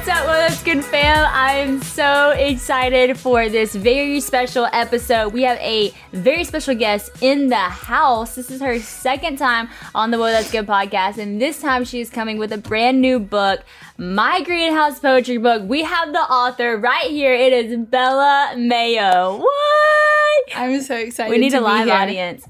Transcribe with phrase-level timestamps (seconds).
[0.00, 1.28] What's up, What's Good fam?
[1.30, 5.34] I'm so excited for this very special episode.
[5.34, 8.34] We have a very special guest in the house.
[8.34, 12.00] This is her second time on the Whoa That's Good podcast, and this time she
[12.00, 13.60] is coming with a brand new book,
[13.98, 15.64] my greenhouse poetry book.
[15.68, 17.34] We have the author right here.
[17.34, 19.36] It is Bella Mayo.
[19.36, 20.44] What?
[20.56, 21.30] I'm so excited.
[21.30, 22.46] We need to a live audience.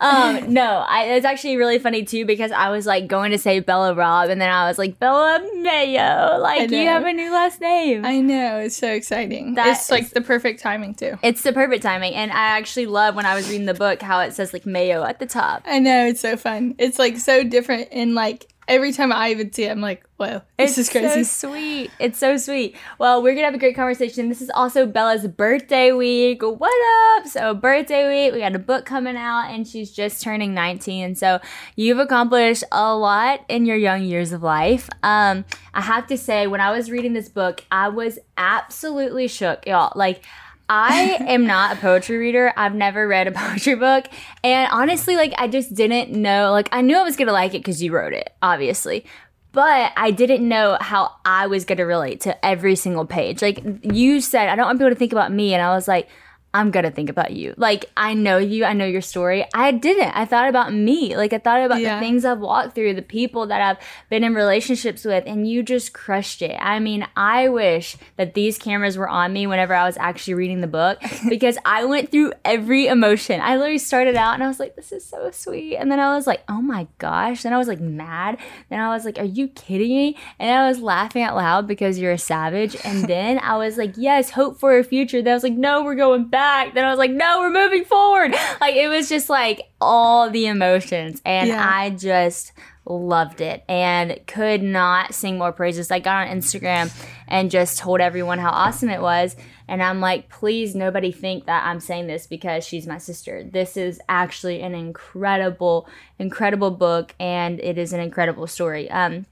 [0.00, 3.60] Um, no, I, it's actually really funny too because I was like going to say
[3.60, 6.38] Bella Rob, and then I was like Bella Mayo.
[6.40, 8.04] Like you have a new last name.
[8.04, 9.54] I know it's so exciting.
[9.54, 11.18] That it's like is- the perfect timing too.
[11.22, 14.20] it's the perfect timing, and I actually love when I was reading the book how
[14.20, 15.62] it says like Mayo at the top.
[15.66, 16.74] I know it's so fun.
[16.78, 20.42] It's like so different, in like every time I even see it, I'm like, whoa,
[20.58, 21.24] this it's is crazy.
[21.24, 21.90] so sweet.
[21.98, 22.76] It's so sweet.
[22.98, 24.28] Well, we're gonna have a great conversation.
[24.28, 26.42] This is also Bella's birthday week.
[26.42, 27.28] What up?
[27.28, 31.14] So birthday week, we got a book coming out, and she's just turning 19.
[31.14, 31.40] So
[31.76, 34.88] you've accomplished a lot in your young years of life.
[35.02, 35.44] Um,
[35.74, 39.92] I have to say, when I was reading this book, I was absolutely shook, y'all.
[39.94, 40.24] Like.
[40.68, 42.52] I am not a poetry reader.
[42.56, 44.06] I've never read a poetry book.
[44.42, 46.50] And honestly, like, I just didn't know.
[46.52, 49.04] Like, I knew I was going to like it because you wrote it, obviously.
[49.52, 53.40] But I didn't know how I was going to relate to every single page.
[53.40, 55.54] Like, you said, I don't want people to think about me.
[55.54, 56.08] And I was like,
[56.56, 57.54] I'm to think about you.
[57.56, 58.64] Like, I know you.
[58.64, 59.44] I know your story.
[59.54, 60.10] I didn't.
[60.16, 61.16] I thought about me.
[61.16, 61.94] Like, I thought about Yeah.
[61.96, 63.76] the things I've walked through, the people that I've
[64.10, 66.56] been in relationships with, and you just crushed it.
[66.60, 70.60] I mean, I wish that these cameras were on me whenever I was actually reading
[70.60, 73.40] the book because I went through every emotion.
[73.40, 75.76] I literally started out and I was like, this is so sweet.
[75.76, 77.42] And then I was like, oh my gosh.
[77.42, 78.38] Then I was like mad.
[78.70, 80.16] Then I was like, are you kidding me?
[80.38, 82.76] And I was laughing out loud because you're a savage.
[82.84, 85.20] And then I was like, yes, hope for a future.
[85.20, 86.45] Then I was like, no, we're going back.
[86.74, 88.32] Then I was like, no, we're moving forward.
[88.60, 91.20] Like, it was just like all the emotions.
[91.24, 91.64] And Yeah.
[91.64, 92.52] I just
[92.88, 95.90] loved it and could not sing more praises.
[95.90, 96.92] I got on Instagram
[97.26, 99.34] and just told everyone how awesome it was.
[99.68, 103.42] And I'm like, please, nobody think that I'm saying this because she's my sister.
[103.42, 105.88] This is actually an incredible,
[106.20, 108.88] incredible book, and it is an incredible story.
[108.90, 109.26] Um,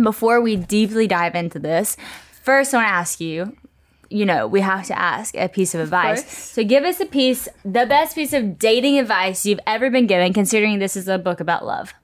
[0.00, 1.96] before we deeply dive into this,
[2.42, 3.56] first I want to ask you.
[4.10, 6.22] You know, we have to ask a piece of advice.
[6.22, 6.38] course.
[6.38, 10.32] So, give us a piece, the best piece of dating advice you've ever been given,
[10.32, 11.94] considering this is a book about love.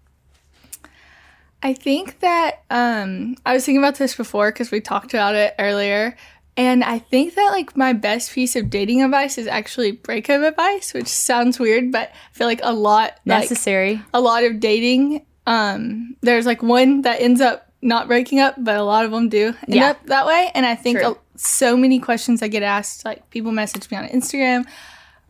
[1.63, 5.55] I think that um, I was thinking about this before because we talked about it
[5.59, 6.17] earlier.
[6.57, 10.95] And I think that like my best piece of dating advice is actually breakup advice,
[10.95, 14.01] which sounds weird, but I feel like a lot like, Necessary.
[14.15, 18.77] a lot of dating um there's like one that ends up not breaking up but
[18.77, 19.91] a lot of them do end Yeah.
[19.91, 23.53] up that way and i think a, so many questions i get asked like people
[23.53, 24.65] message me on instagram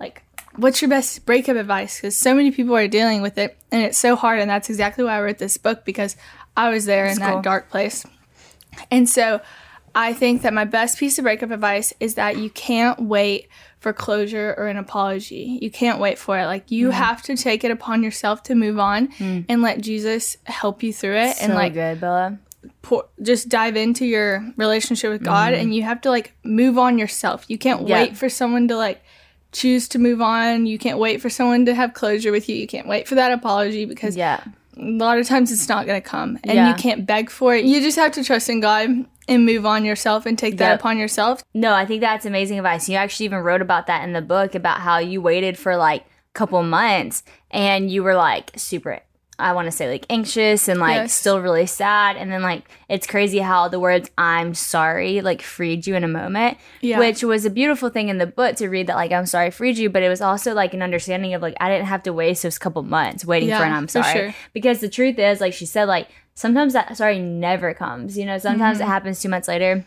[0.01, 0.23] like
[0.57, 3.99] what's your best breakup advice because so many people are dealing with it and it's
[3.99, 6.17] so hard and that's exactly why i wrote this book because
[6.57, 8.05] i was there in that dark place
[8.91, 9.41] and so
[9.99, 13.49] I think that my best piece of breakup advice is that you can't wait
[13.81, 15.59] for closure or an apology.
[15.63, 16.45] You can't wait for it.
[16.45, 16.99] Like you Mm-hmm.
[16.99, 21.17] have to take it upon yourself to move on and let Jesus help you through
[21.17, 21.55] it and Mm.
[21.55, 22.39] like good, Bella.
[22.83, 26.99] Pour, just dive into your relationship with God and you have to like move on
[26.99, 27.45] yourself.
[27.49, 27.89] You can't Mm-hmm.
[27.89, 28.03] Yeah.
[28.03, 29.03] wait for someone to like
[29.53, 30.67] choose to move on.
[30.67, 32.57] You can't wait for someone to have closure with you.
[32.57, 34.43] You can't wait for that apology because Yeah.
[34.77, 36.69] a lot of times it's not going to come and Yeah.
[36.69, 37.65] you can't beg for it.
[37.65, 40.81] You just have to trust in God and move on yourself and take that Yep.
[40.81, 41.43] upon yourself.
[41.55, 42.89] No, I think that's amazing advice.
[42.89, 46.03] You actually even wrote about that in the book about how you waited for like
[46.03, 49.01] a couple months and you were like super
[49.39, 51.13] I want to say like anxious and like Yes.
[51.13, 55.87] still really sad and then like it's crazy how the words I'm sorry like freed
[55.87, 56.99] you in a moment Yeah.
[56.99, 59.77] which was a beautiful thing in the book to read that like I'm sorry freed
[59.77, 62.45] you but it was also like an understanding of like I didn't have to waste
[62.45, 64.35] those couple months waiting for an I'm for sorry sure.
[64.55, 68.39] because the truth is like she said like sometimes that sorry never comes you know
[68.39, 68.87] sometimes Mm-hmm.
[68.89, 69.85] it happens two months later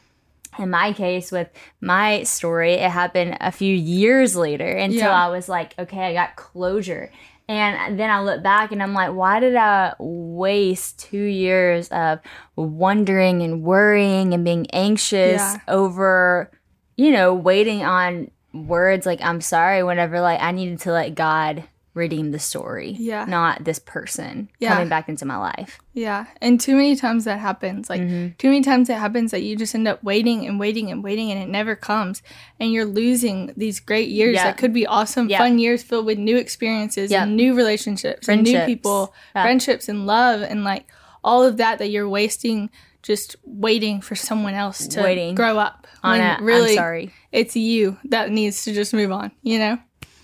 [0.58, 1.48] in my case with
[1.80, 5.26] my story it happened a few years later until Yeah.
[5.26, 7.12] i was like okay i got closure
[7.50, 12.20] and then i look back and i'm like why did i waste two years of
[12.56, 15.58] wondering and worrying and being anxious Yeah.
[15.68, 16.52] over
[16.96, 21.64] you know waiting on words like i'm sorry whenever like i needed to let god
[22.00, 23.26] redeem the story Yeah.
[23.26, 24.74] not this person Yeah.
[24.74, 26.26] coming back into my life Yeah.
[26.42, 27.90] And too many times that happens.
[27.90, 28.28] Like Mm-hmm.
[28.38, 31.30] too many times it happens that you just end up waiting and waiting and waiting
[31.32, 32.24] and it never comes.
[32.60, 34.46] And you're losing these great years Yeah.
[34.46, 35.40] that could be awesome, Yeah.
[35.40, 37.24] fun years filled with new experiences Yeah.
[37.24, 39.44] and new relationships and new people, Yeah.
[39.44, 40.86] friendships and love and like
[41.24, 42.70] all of that that you're wasting
[43.04, 45.36] just waiting for someone else to Waiting.
[45.36, 45.86] grow up.
[46.02, 49.60] on When it really i'm sorry it's you that needs to just move on, you
[49.60, 49.78] know?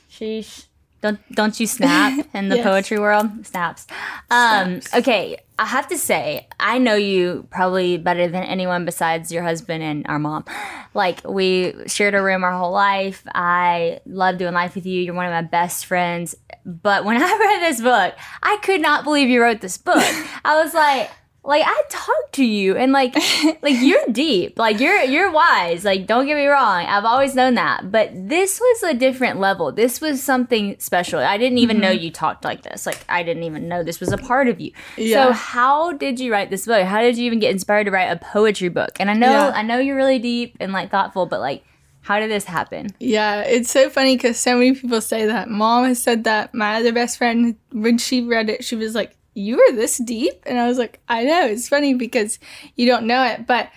[0.10, 0.68] sheesh
[1.02, 2.64] Don't don't you snap in the Yes.
[2.64, 3.30] poetry world?
[3.46, 3.86] Snaps.
[4.32, 9.44] Um, okay, I have to say, I know you probably better than anyone besides your
[9.44, 10.46] husband and our mom.
[10.94, 13.24] Like we shared a room our whole life.
[13.36, 15.02] I love doing life with you.
[15.02, 16.36] You're one of my best friends.
[16.66, 19.96] But when I read this book, I could not believe you wrote this book.
[20.46, 21.10] I was like,
[21.46, 23.16] like I talked to you and like
[23.62, 24.58] like you're deep.
[24.58, 25.86] Like you're you're wise.
[25.86, 26.86] Like don't get me wrong.
[26.86, 27.92] I've always known that.
[27.92, 29.72] But this was a different level.
[29.72, 31.20] This was something special.
[31.20, 32.04] I didn't even know mm-hmm.
[32.04, 32.86] you talked like this.
[32.86, 34.72] Like I didn't even know this was a part of you.
[34.98, 35.26] Yeah.
[35.28, 36.84] So how did you write this book?
[36.84, 38.98] How did you even get inspired to write a poetry book?
[39.00, 39.52] And I know Yeah.
[39.54, 41.64] I know you're really deep and like thoughtful, but like
[42.02, 42.90] how did this happen?
[43.00, 45.50] Yeah, it's so funny because so many people say that.
[45.50, 46.54] Mom has said that.
[46.54, 50.42] My other best friend, when she read it, she was like, You were this deep?
[50.46, 51.46] And I was like, I know.
[51.46, 52.40] It's funny because
[52.76, 53.46] you don't know it.
[53.46, 53.70] But,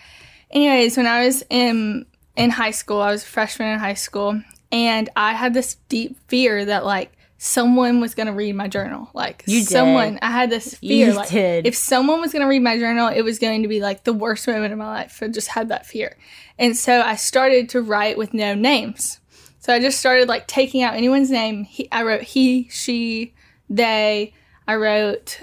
[0.51, 2.07] anyways, when I was in,
[2.37, 4.41] in high school, I was a freshman in high school,
[4.73, 9.11] and I had this deep fear that, like, someone was going to read my journal.
[9.15, 9.69] Like, You did.
[9.69, 11.09] someone, I had this fear.
[11.09, 11.67] You like, did.
[11.67, 14.13] if someone was going to read my journal, it was going to be like the
[14.13, 15.21] worst moment of my life.
[15.23, 16.17] I just had that fear.
[16.59, 19.21] And so I started to write with no names.
[19.61, 21.65] So I just started like taking out anyone's name.
[21.65, 23.35] He, I wrote he, she,
[23.71, 24.35] they.
[24.67, 25.41] I wrote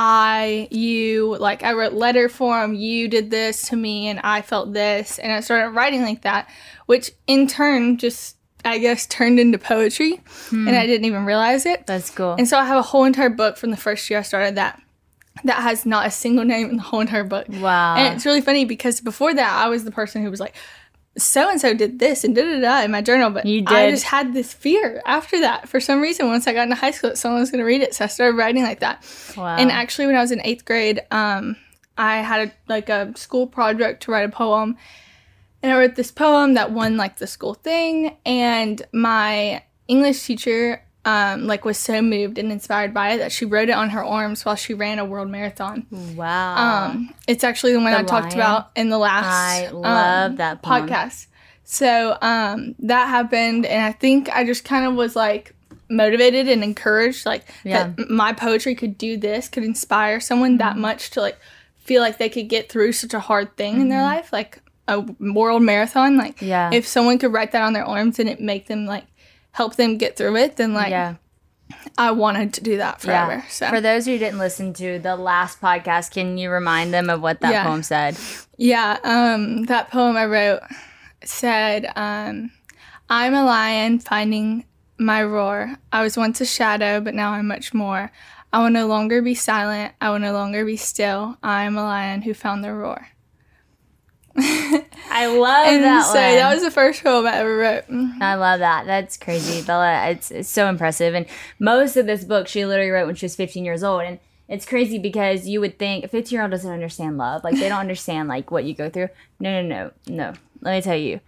[0.00, 1.36] I, you.
[1.38, 2.72] Like I wrote letter form.
[2.74, 6.48] You did this to me, and I felt this, and I started writing like that,
[6.86, 10.20] which in turn just I guess turned into poetry,
[10.52, 10.86] and I hmm.
[10.86, 11.84] didn't even realize it.
[11.88, 12.36] That's cool.
[12.38, 14.80] And so I have a whole entire book from the first year I started that
[15.44, 17.46] that has not a single name in the whole entire book.
[17.48, 17.96] wow.
[17.96, 20.54] And it's really funny because before that, I was the person who was like,
[21.18, 23.30] so and so did this and da da da in my journal.
[23.30, 23.74] But You did.
[23.76, 25.68] I just had this fear after that.
[25.68, 27.80] For some reason, once I got into high school, that someone was going to read
[27.80, 27.94] it.
[27.94, 29.04] So I started writing like that.
[29.36, 29.56] wow.
[29.56, 31.56] And actually, when I was in eighth grade, um,
[31.96, 34.76] I had a, like a school project to write a poem.
[35.62, 38.16] And I wrote this poem that won like the school thing.
[38.24, 43.44] And my English teacher um, like was so moved and inspired by it that she
[43.44, 45.86] wrote it on her arms while she ran a world marathon.
[46.16, 46.86] wow.
[46.90, 50.36] Um, it's actually the one The I talked about in the last I love um,
[50.36, 50.88] that poem.
[50.88, 51.26] podcast.
[51.64, 55.54] So um, that happened, and I think I just kind of was like
[55.90, 57.92] motivated and encouraged, like Yeah.
[57.96, 60.80] that my poetry could do this, could inspire someone that Mm-hmm.
[60.82, 61.38] much to like
[61.76, 63.88] feel like they could get through such a hard thing in Mm-hmm.
[63.90, 66.16] their life, like a world marathon.
[66.18, 66.70] Like Yeah.
[66.72, 69.04] if someone could write that on their arms and it make them like
[69.58, 71.16] help them get through it, then like yeah.
[71.98, 73.32] I wanted to do that forever.
[73.42, 73.48] Yeah.
[73.48, 77.20] So For those who didn't listen to the last podcast, can you remind them of
[77.20, 77.64] what that Yeah.
[77.64, 78.16] poem said?
[78.56, 80.60] Yeah, um, that poem I wrote
[81.24, 82.50] said, um,
[83.10, 84.64] I'm a lion finding
[84.98, 85.74] my roar.
[85.92, 88.10] I was once a shadow, but now I'm much more.
[88.52, 89.92] I will no longer be silent.
[90.00, 91.36] I will no longer be still.
[91.42, 93.08] I am a lion who found the roar.
[95.10, 96.22] I love And that so one.
[96.36, 97.84] that was the first poem I ever wrote.
[97.88, 98.22] Mm-hmm.
[98.22, 98.86] I love that.
[98.86, 100.08] That's crazy, Bella.
[100.10, 101.14] It's, it's so impressive.
[101.14, 101.26] And
[101.58, 104.02] most of this book she literally wrote when she was 15 years old.
[104.02, 104.18] And
[104.48, 107.42] it's crazy because you would think a 15 year old doesn't understand love.
[107.44, 109.08] Like they don't understand like what you go through.
[109.40, 110.32] No, no, no, no.
[110.60, 111.20] Let me tell you,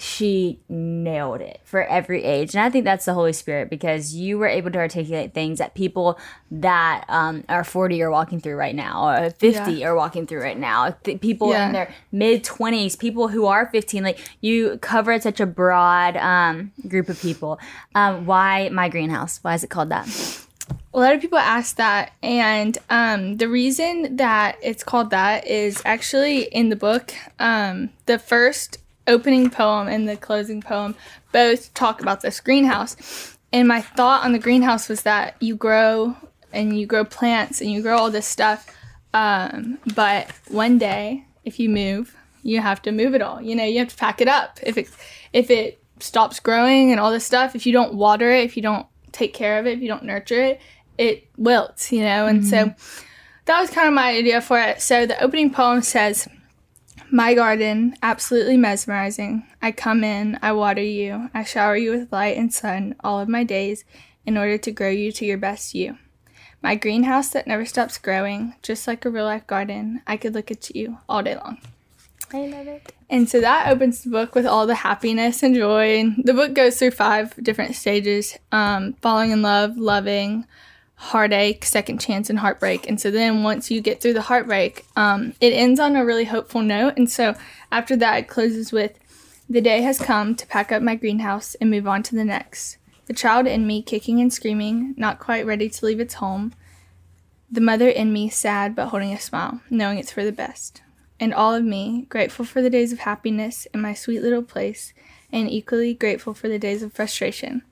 [0.00, 2.54] she nailed it for every age.
[2.54, 5.74] And I think that's the Holy Spirit because you were able to articulate things that
[5.74, 6.18] people
[6.52, 10.58] that um, are 40 are walking through right now, or 50 are walking through right
[10.58, 10.90] now.
[11.02, 11.66] Th- people Yeah.
[11.66, 16.70] in their mid 20s, people who are 15, like you cover such a broad um,
[16.86, 17.58] group of people.
[17.94, 19.40] Um, why my greenhouse?
[19.42, 20.06] Why is it called that?
[20.94, 25.82] A lot of people ask that, and um, the reason that it's called that is
[25.84, 27.12] actually in the book.
[27.38, 28.78] Um, the first
[29.08, 30.94] opening poem and the closing poem
[31.32, 33.36] both talk about this greenhouse.
[33.52, 36.16] And my thought on the greenhouse was that you grow
[36.52, 38.72] and you grow plants and you grow all this stuff,
[39.14, 43.40] um, but one day if you move, you have to move it all.
[43.40, 44.58] You know, you have to pack it up.
[44.62, 44.88] If it
[45.32, 48.62] if it stops growing and all this stuff, if you don't water it, if you
[48.62, 50.60] don't take care of it, if you don't nurture it,
[50.96, 52.26] it wilts, you know?
[52.26, 52.74] And so
[53.46, 54.80] that was kind of my idea for it.
[54.80, 56.28] So the opening poem says,
[57.10, 59.46] My garden, absolutely mesmerizing.
[59.62, 63.28] I come in, I water you, I shower you with light and sun all of
[63.28, 63.84] my days
[64.26, 65.96] in order to grow you to your best you.
[66.62, 70.50] My greenhouse that never stops growing, just like a real life garden, I could look
[70.50, 71.58] at you all day long.
[72.30, 72.92] I love it.
[73.08, 76.00] And so that opens the book with all the happiness and joy.
[76.00, 80.46] And the book goes through five different stages um, falling in love, loving,
[81.00, 82.88] heartache, second chance, and heartbreak.
[82.88, 86.24] And so then once you get through the heartbreak, um, it ends on a really
[86.24, 86.94] hopeful note.
[86.96, 87.34] And so
[87.70, 88.98] after that, it closes with
[89.48, 92.78] The day has come to pack up my greenhouse and move on to the next.
[93.06, 96.52] The child in me kicking and screaming, not quite ready to leave its home.
[97.50, 100.82] The mother in me sad but holding a smile, knowing it's for the best.
[101.20, 104.92] and all of me, grateful for the days of happiness in my sweet little place,
[105.32, 107.62] and equally grateful for the days of frustration.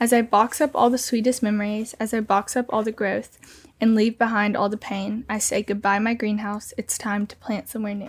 [0.00, 3.38] As I box up all the sweetest memories, as I box up all the growth,
[3.80, 6.72] and leave behind all the pain, I say goodbye, my greenhouse.
[6.78, 8.08] It's time to plant somewhere new.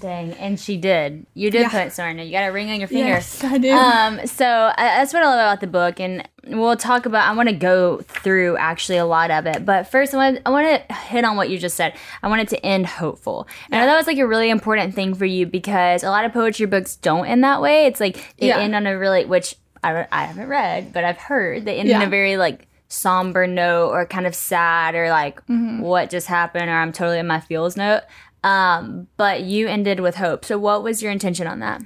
[0.00, 1.26] Dang, and she did.
[1.34, 1.68] You did yeah.
[1.70, 2.24] put Sarna.
[2.24, 3.08] You got a ring on your finger.
[3.08, 3.72] Yes, I do.
[3.72, 7.26] Um, so uh, that's what I love about the book, and we'll talk about.
[7.26, 10.50] I want to go through actually a lot of it, but first, I want I
[10.50, 11.94] want to hit on what you just said.
[12.22, 13.86] I wanted to end hopeful, and yeah.
[13.86, 16.96] that was like a really important thing for you because a lot of poetry books
[16.96, 17.86] don't end that way.
[17.86, 18.58] It's like they yeah.
[18.58, 22.02] end on a really, which I I haven't read, but I've heard they end yeah.
[22.02, 25.80] in a very like somber note or kind of sad or like mm-hmm.
[25.80, 28.02] what just happened or I'm totally in my feels note.
[28.48, 30.44] Um, but you ended with hope.
[30.44, 31.82] So what was your intention on that?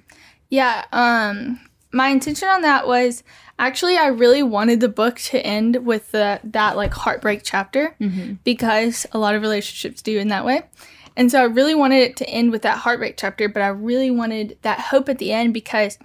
[0.49, 1.61] Yeah, um
[1.93, 3.23] my intention on that was
[3.59, 8.35] actually I really wanted the book to end with the that like heartbreak chapter mm-hmm.
[8.45, 10.63] because a lot of relationships do in that way.
[11.17, 14.11] And so I really wanted it to end with that heartbreak chapter, but I really
[14.11, 15.99] wanted that hope at the end because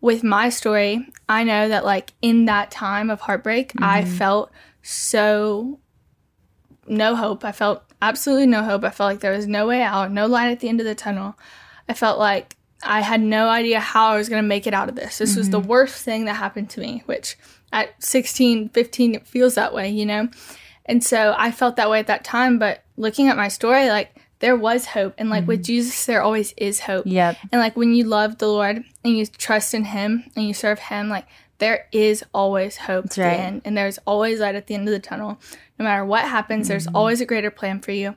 [0.00, 3.84] with my story, I know that like in that time of heartbreak, mm-hmm.
[3.84, 5.80] I felt so
[6.86, 7.44] no hope.
[7.44, 8.84] I felt absolutely no hope.
[8.84, 10.94] I felt like there was no way out, no light at the end of the
[10.94, 11.36] tunnel.
[11.88, 14.88] I felt like I had no idea how I was going to make it out
[14.88, 15.18] of this.
[15.18, 15.40] This mm-hmm.
[15.40, 15.68] was the mm-hmm.
[15.68, 17.36] worst thing that happened to me, which
[17.72, 20.28] at 16, 15, it feels that way, you know?
[20.84, 22.58] And so I felt that way at that time.
[22.58, 25.14] But looking at my story, like, there was hope.
[25.18, 25.48] And like mm-hmm.
[25.48, 27.06] with Jesus, there always is hope.
[27.06, 27.36] Yep.
[27.52, 30.78] And like when you love the Lord and you trust in Him and you serve
[30.78, 31.26] Him, like
[31.58, 33.38] there is always hope That's right.
[33.38, 35.38] end, and there's always light at the end of the tunnel.
[35.78, 36.72] No matter what happens, mm-hmm.
[36.72, 38.16] there's always a greater plan for you.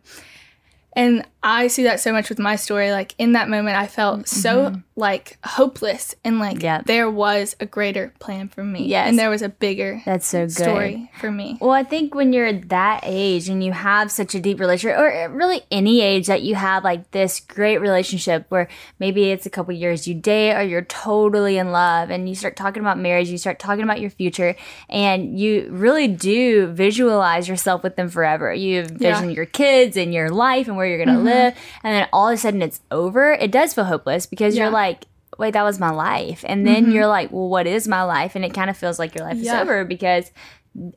[0.94, 2.92] And I see that so much with my story.
[2.92, 4.26] Like in that moment, I felt mm-hmm.
[4.26, 6.86] so like hopeless and like yep.
[6.86, 8.86] there was a greater plan for me.
[8.86, 9.08] Yes.
[9.08, 10.52] And there was a bigger That's so good.
[10.52, 11.58] story for me.
[11.62, 15.30] Well, I think when you're that age and you have such a deep relationship, or
[15.30, 18.68] really any age that you have like this great relationship where
[19.00, 22.58] maybe it's a couple years you date or you're totally in love and you start
[22.58, 24.58] talking about marriage, you start talking about your future,
[24.90, 28.54] and you really do visualize yourself with them forever.
[28.54, 29.36] You envision yeah.
[29.36, 31.24] your kids and your life and where you're going to mm-hmm.
[31.24, 34.64] live and then all of a sudden it's over, it does feel hopeless because yeah.
[34.64, 35.06] you're like,
[35.38, 36.44] wait, that was my life.
[36.48, 36.92] And then mm-hmm.
[36.94, 38.36] you're like, well, what is my life?
[38.36, 39.56] And it kind of feels like your life yeah.
[39.56, 40.32] is over because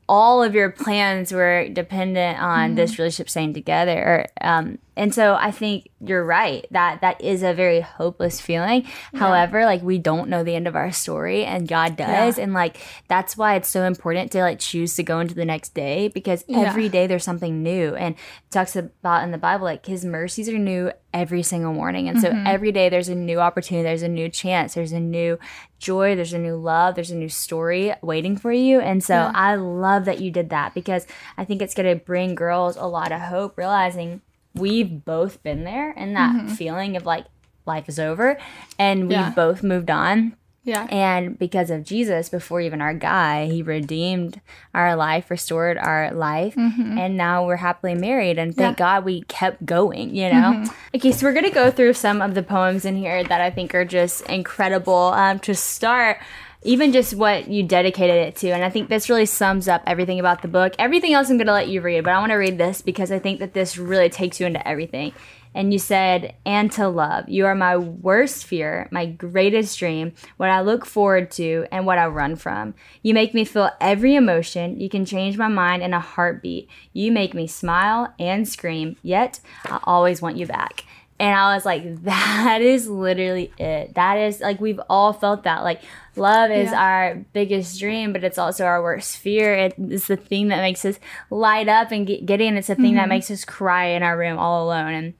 [0.09, 2.75] all of your plans were dependent on mm-hmm.
[2.77, 4.27] this relationship staying together.
[4.41, 8.85] Um, and so I think you're right that that is a very hopeless feeling.
[9.13, 9.21] Yeah.
[9.21, 12.37] However, like we don't know the end of our story and God does.
[12.37, 12.45] Yeah.
[12.45, 15.73] And like that's why it's so important to like choose to go into the next
[15.75, 16.61] day because yeah.
[16.61, 17.95] every day there's something new.
[17.95, 18.15] And
[18.51, 22.09] talks about in the Bible, like his mercies are new every single morning.
[22.09, 22.47] And so mm-hmm.
[22.47, 25.39] every day there's a new opportunity, there's a new chance, there's a new
[25.79, 28.81] joy, there's a new love, there's a new story waiting for you.
[28.81, 32.35] And so I love that you did that because I think it's going to bring
[32.35, 34.23] girls a lot of hope, realizing
[34.55, 36.55] we've both been there and that mm-hmm.
[36.55, 37.27] feeling of like
[37.67, 38.39] life is over
[38.79, 39.31] and we've Yeah.
[39.31, 40.37] both moved on.
[40.65, 40.87] Yeah.
[40.91, 44.41] And because of Jesus, before even our guy, he redeemed
[44.73, 46.55] our life, restored our life,
[47.01, 48.39] and now we're happily married.
[48.39, 50.65] And thank God we kept going, you know?
[50.95, 53.51] Okay, so we're going to go through some of the poems in here that I
[53.51, 54.95] think are just incredible.
[54.95, 56.19] Um, to start,
[56.63, 58.51] even just what you dedicated it to.
[58.51, 60.75] And I think this really sums up everything about the book.
[60.79, 63.11] Everything else I'm going to let you read, but I want to read this because
[63.11, 65.13] I think that this really takes you into everything.
[65.55, 67.29] And you said, and to love.
[67.29, 71.99] You are my worst fear, my greatest dream, what I look forward to, and what
[71.99, 72.75] I run from.
[73.03, 74.81] You make me feel every emotion.
[74.81, 76.69] You can change my mind in a heartbeat.
[76.93, 80.85] You make me smile and scream, yet I always want you back.
[81.23, 83.95] And I was like, that is literally it.
[83.95, 85.63] That is like, we've all felt that.
[85.63, 85.83] Like,
[86.17, 86.83] love is Yeah.
[86.83, 89.55] our biggest dream, but it's also our worst fear.
[89.55, 90.99] It is the thing that makes us
[91.31, 92.57] light up and get, get in.
[92.57, 93.11] It's the thing that mm-hmm.
[93.11, 94.95] makes us cry in our room all alone.
[94.95, 95.15] And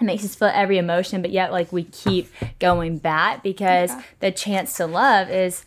[0.00, 3.90] it makes us feel every emotion, but yet, like, we keep going back because
[4.20, 5.64] the chance to love is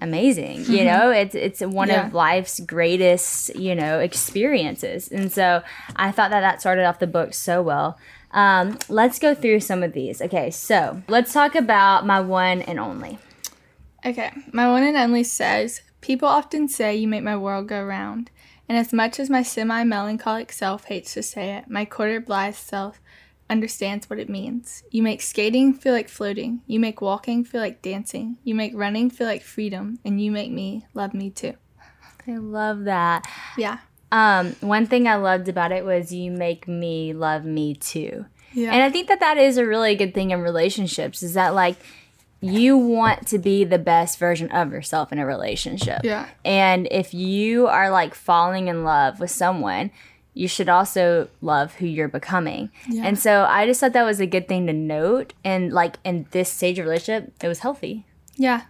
[0.00, 1.10] amazing you know?
[1.12, 2.06] It's it's one Yeah.
[2.08, 5.08] of life's greatest you know experiences.
[5.08, 5.62] And so
[5.94, 7.96] i thought that that started off the book so well.
[8.32, 10.20] Um, let's go through some of these.
[10.20, 13.18] Okay so let's talk about my one and only.
[14.04, 18.30] Okay, my one and only says, People often say you make my world go round.
[18.68, 22.54] And as much as my semi melancholic self hates to say it, my quarter blithe
[22.56, 23.00] self
[23.50, 24.82] understands what it means.
[24.90, 26.62] You make skating feel like floating.
[26.66, 28.38] You make walking feel like dancing.
[28.44, 29.98] You make running feel like freedom.
[30.04, 31.54] And you make me love me too.
[32.26, 33.26] i love that
[33.58, 33.78] Yeah.
[34.10, 38.24] um, one thing i loved about it was you make me love me too
[38.54, 38.72] Yeah.
[38.72, 41.76] And I think that that is a really good thing in relationships is that like
[42.40, 46.00] you want to be the best version of yourself in a relationship.
[46.04, 46.28] Yeah.
[46.44, 49.90] And if you are like falling in love with someone,
[50.34, 52.70] you should also love who you're becoming.
[52.88, 53.04] Yeah.
[53.06, 56.26] And so I just thought that was a good thing to note and like in
[56.32, 58.04] this stage of relationship, it was healthy.
[58.36, 58.62] Yeah.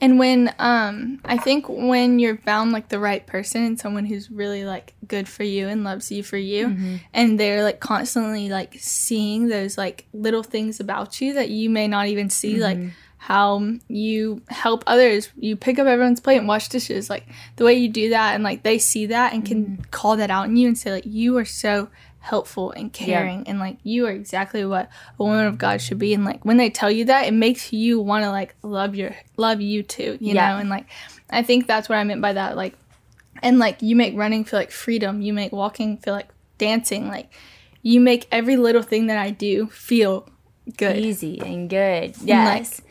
[0.00, 4.30] And when um I think when you're found like the right person and someone who's
[4.30, 8.74] really like good for you and loves you for you and they're like constantly like
[8.78, 12.78] seeing those like little things about you that you may not even see like
[13.22, 15.30] how you help others.
[15.38, 17.08] You pick up everyone's plate and wash dishes.
[17.08, 19.90] Like the way you do that and like they see that and can mm.
[19.92, 23.60] call that out in you and say like you are so helpful and caring and
[23.60, 24.88] like you are exactly what
[25.20, 26.12] a woman of God should be.
[26.14, 29.14] And like when they tell you that it makes you want to like love your
[29.36, 30.54] love you too you Yeah.
[30.54, 30.58] know?
[30.58, 30.86] And like
[31.30, 32.74] I think that's what I meant by that like
[33.40, 35.22] and like you make running feel like freedom.
[35.22, 37.06] You make walking feel like dancing.
[37.06, 37.32] Like
[37.82, 40.28] you make every little thing that I do feel
[40.76, 40.96] good.
[40.96, 42.16] Easy and good.
[42.20, 42.80] Yes.
[42.80, 42.88] and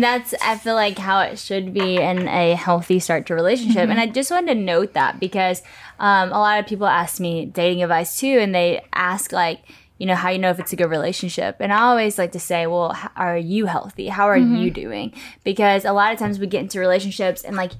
[0.00, 3.88] that's I feel like how it should be in a healthy start to relationship.
[3.90, 5.62] And I just wanted to note that because
[5.98, 9.62] um, a lot of people ask me dating advice too, and they ask like,
[9.98, 11.56] you know, how you know if it's a good relationship.
[11.60, 14.06] And I always like to say, well, h- are you healthy?
[14.08, 15.12] How are you doing?
[15.44, 17.72] Because a lot of times we get into relationships and like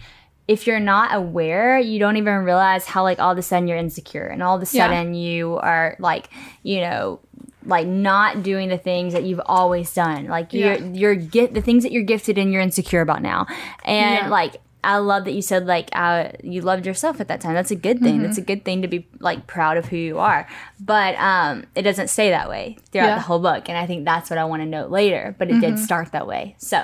[0.48, 3.78] if you're not aware, you don't even realize how like all of a sudden you're
[3.78, 4.88] insecure and all of a Yeah.
[4.88, 6.28] sudden you are like,
[6.64, 7.20] you know,
[7.64, 10.26] like not doing the things that you've always done.
[10.26, 10.84] Like you're Yeah.
[10.92, 13.46] you're get the things that you're gifted in you're insecure about now.
[13.84, 14.28] And Yeah.
[14.28, 17.52] like I love that you said like uh, you loved yourself at that time.
[17.52, 18.14] That's a good thing.
[18.14, 18.22] Mm-hmm.
[18.22, 20.48] That's a good thing to be like proud of who you are.
[20.80, 23.10] But um, it doesn't stay that way throughout Yeah.
[23.10, 23.16] Mm-hmm.
[23.18, 25.34] the whole book, and I think that's what I want to note later.
[25.38, 26.54] But it did start that way.
[26.56, 26.82] So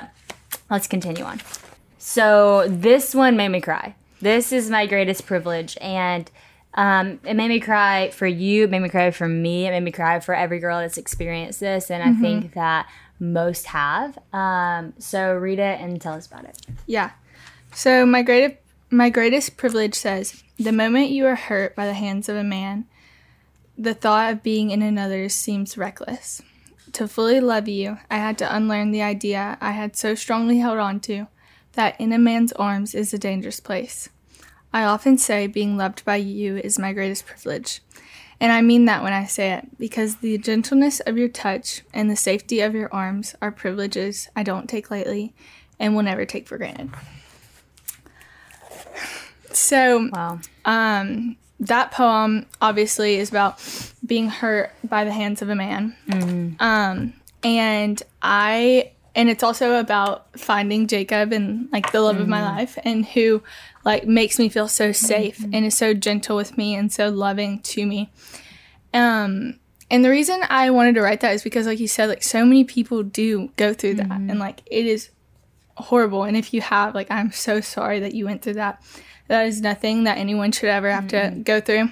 [0.69, 1.41] let's continue on.
[1.97, 3.95] So this one made me cry.
[4.21, 6.29] This is my greatest privilege, and
[6.77, 8.65] um, it made me cry for you.
[8.65, 9.65] It made me cry for me.
[9.65, 12.87] It made me cry for every girl that's experienced this, and I think that
[13.19, 14.17] most have.
[14.31, 16.55] Um, so read it and tell us about it.
[16.85, 17.11] Yeah.
[17.73, 18.57] So my greatest
[18.89, 22.85] my greatest privilege says, the moment you are hurt by the hands of a man,
[23.77, 26.41] the thought of being in another's seems reckless.
[26.93, 30.77] To fully love you, I had to unlearn the idea I had so strongly held
[30.77, 31.27] on to
[31.73, 34.09] that in a man's arms is a dangerous place.
[34.77, 37.81] I often say being loved by you is my greatest privilege.
[38.39, 42.11] And I mean that when I say it, because the gentleness of your touch and
[42.11, 45.33] the safety of your arms are privileges I don't take lightly
[45.79, 46.91] and will never take for granted.
[49.51, 50.41] So, Wow.
[50.65, 53.59] um, that poem obviously is about
[54.05, 55.95] being hurt by the hands of a man.
[56.59, 57.13] Um,
[57.43, 62.55] and I, and it's also about finding Jacob and like the love of my mm-hmm.
[62.55, 63.41] life and who
[63.83, 65.05] like makes me feel so mm-hmm.
[65.05, 68.11] safe and is so gentle with me and so loving to me.
[68.93, 72.21] Um, and the reason I wanted to write that is because, like you said, like
[72.21, 74.29] so many people do go through that, mm-hmm.
[74.29, 75.09] and like it is
[75.77, 76.23] horrible.
[76.23, 78.83] And if you have, like, I'm so sorry that you went through that.
[79.29, 81.89] That is nothing that anyone should ever have to go through.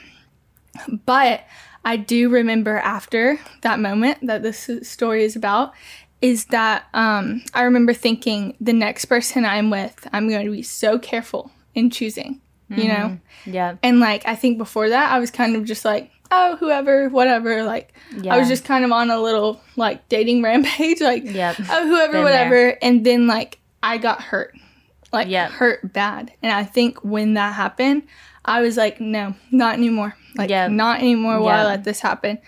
[1.06, 1.46] But
[1.84, 5.74] I do remember after that moment that this story is about
[6.21, 10.63] is that um, I remember thinking the next person I'm with, I'm going to be
[10.63, 13.19] so careful in choosing, you know?
[13.45, 13.75] Yeah.
[13.84, 17.63] And like, I think before that, I was kind of just like, oh, whoever, whatever.
[17.63, 17.93] Like,
[18.30, 21.58] I was just kind of on a little like dating rampage, like, Yep.
[21.69, 22.78] oh, whoever, Been whatever.
[22.82, 24.56] And then like, I got hurt,
[25.13, 25.51] like, Yep.
[25.51, 26.32] hurt bad.
[26.41, 28.04] And I think when that happened,
[28.43, 30.15] I was like, no, not anymore.
[30.36, 30.71] Like, Yep.
[30.71, 32.39] not anymore while I let this happen.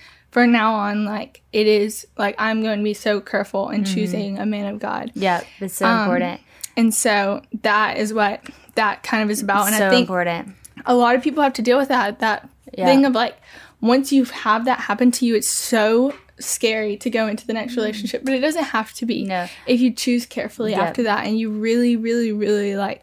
[0.44, 3.94] From now on, like, it is like, I'm going to be so careful in Mm-hmm.
[3.94, 5.12] choosing a man of God.
[5.16, 5.42] Yeah.
[5.60, 6.42] It's so Um, important.
[6.76, 8.42] And so that is what
[8.76, 9.68] that kind of is about.
[9.68, 10.54] and so I think important.
[10.86, 12.48] a lot of people have to deal with that that
[12.78, 12.86] Yeah.
[12.86, 13.36] thing of like
[13.82, 17.76] once you have that happen to you it's so scary to go into the next
[17.76, 19.28] relationship but it doesn't have to be Mm.
[19.28, 19.48] No.
[19.66, 20.80] if you choose carefully Yep.
[20.82, 23.02] after that and you really really really like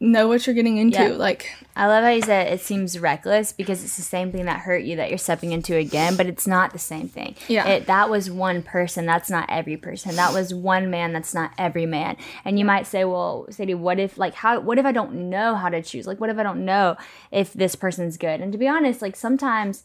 [0.00, 1.08] know what you're getting into Yeah.
[1.08, 4.60] like I love how you said it seems reckless because it's the same thing that
[4.60, 7.34] hurt you that you're stepping into again, but it's not the same thing.
[7.48, 7.66] Yeah.
[7.66, 9.06] It, that was one person.
[9.06, 10.14] That's not every person.
[10.14, 11.12] That was one man.
[11.12, 12.16] That's not every man.
[12.44, 15.56] And you might say, well, Sadie, what if, like, how, what if I don't know
[15.56, 16.06] how to choose?
[16.06, 16.96] Like, what if I don't know
[17.32, 18.40] if this person's good?
[18.40, 19.82] And to be honest, like, sometimes,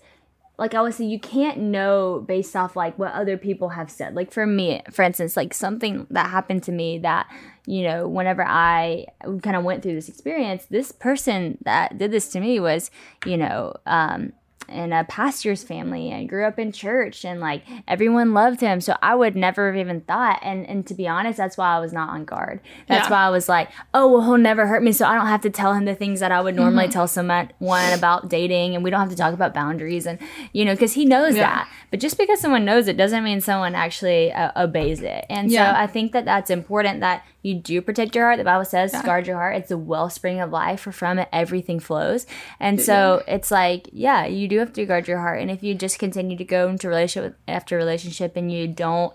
[0.59, 4.15] like I would say, you can't know based off like what other people have said.
[4.15, 7.27] Like for me, for instance, like something that happened to me that
[7.69, 9.05] you know, whenever I
[9.43, 12.89] kind of went through this experience, this person that did this to me was,
[13.27, 14.33] you know, um,
[14.69, 18.81] in a pastor's family and grew up in church and like everyone loved him.
[18.81, 20.39] So I would never have even thought.
[20.41, 22.59] And and to be honest, that's why I was not on guard.
[22.87, 23.11] That's Yeah.
[23.11, 25.49] why I was like, oh well, he'll never hurt me, so I don't have to
[25.49, 26.91] tell him the things that I would normally Mm-hmm.
[26.93, 27.49] tell someone
[27.93, 30.19] about dating, and we don't have to talk about boundaries and
[30.53, 31.43] you know because he knows Yeah.
[31.43, 31.69] that.
[31.91, 35.25] But just because someone knows it doesn't mean someone actually uh, obeys it.
[35.29, 35.73] And Yeah.
[35.73, 38.37] so I think that that's important that you do protect your heart.
[38.37, 39.55] The Bible says, guard your heart.
[39.55, 42.27] It's the wellspring of life, for from it everything flows.
[42.59, 45.41] And so it's like, yeah, you do have to guard your heart.
[45.41, 49.13] And if you just continue to go into relationship after relationship and you don't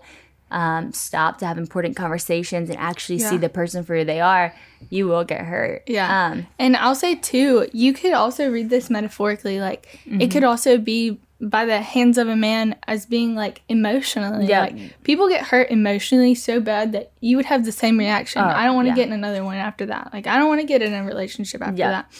[0.51, 4.53] um, stop to have important conversations and actually see the person for who they are,
[4.89, 5.83] you will get hurt.
[5.87, 6.27] Yeah.
[6.27, 9.59] Um, And I'll say too, you could also read this metaphorically.
[9.59, 10.21] Like Mm-hmm.
[10.21, 14.45] it could also be by the hands of a man as being like emotionally.
[14.45, 14.61] Yeah.
[14.61, 18.41] Like people get hurt emotionally so bad that you would have the same reaction.
[18.41, 18.95] Oh, I don't want to yeah.
[18.95, 20.11] get in another one after that.
[20.13, 21.89] Like I don't want to get in a relationship after Yeah.
[21.91, 22.11] that.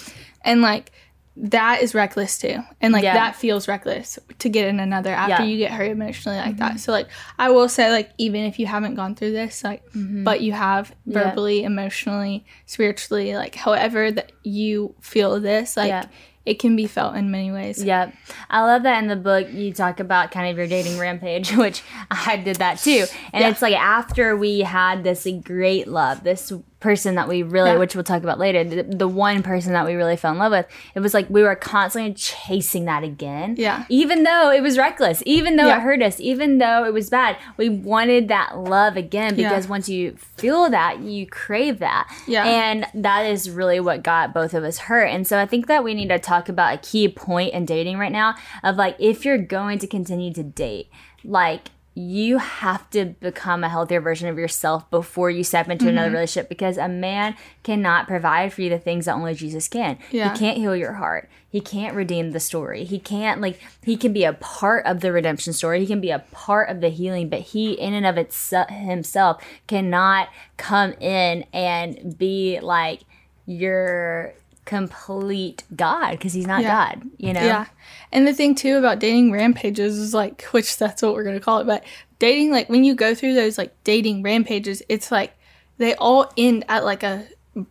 [0.41, 0.91] And like
[1.37, 2.59] that is reckless too.
[2.81, 3.13] And like Yeah.
[3.13, 5.37] that feels reckless to get in another after Yeah.
[5.39, 5.49] Mm-hmm.
[5.49, 6.79] you get hurt emotionally like that.
[6.79, 10.41] So like I will say like even if you haven't gone through this, like but
[10.41, 11.11] you have Mm-hmm.
[11.11, 11.23] Yeah.
[11.23, 16.05] verbally, emotionally, spiritually, like however that you feel this, like
[16.45, 17.83] it can be felt in many ways.
[17.83, 18.13] Yep.
[18.51, 21.81] I love that in the book you talk about kind of your dating rampage, which
[22.11, 23.05] I did that too.
[23.33, 23.49] And Yeah.
[23.49, 26.53] it's like after we had this great love, this
[26.85, 27.77] person that we really, Yeah.
[27.77, 30.51] which we'll talk about later, the, the one person that we really fell in love
[30.51, 33.55] with, it was like we were constantly chasing that again.
[33.57, 33.85] Yeah.
[33.89, 35.77] Even though it was reckless, even though Yeah.
[35.79, 39.49] it hurt us, even though it was bad, we wanted that love again Yeah.
[39.49, 42.07] because once you feel that, you crave that.
[42.27, 42.45] Yeah.
[42.45, 45.05] And that is really what got both of us hurt.
[45.07, 47.97] And so I think that we need to talk about a key point in dating
[47.97, 50.89] right now of like if you're going to continue to date,
[51.23, 56.07] like you have to become a healthier version of yourself before you step into another
[56.07, 56.15] Mm-hmm.
[56.15, 59.97] relationship because a man cannot provide for you the things that only Jesus can.
[60.11, 60.33] Yeah.
[60.33, 61.29] He can't heal your heart.
[61.49, 62.83] He can't redeem the story.
[62.83, 65.79] He can't like he can be a part of the redemption story.
[65.79, 69.41] He can be a part of the healing, but he in and of itself himself
[69.65, 70.27] cannot
[70.57, 73.03] come in and be like
[73.45, 74.33] your
[74.65, 76.93] complete God because he's not Yeah.
[76.93, 77.43] God, you know?
[77.43, 77.65] Yeah.
[78.11, 81.43] And the thing too about dating rampages is like, which that's what we're going to
[81.43, 81.83] call it, but
[82.19, 85.33] dating, like when you go through those like dating rampages, it's like
[85.77, 87.25] they all end at like a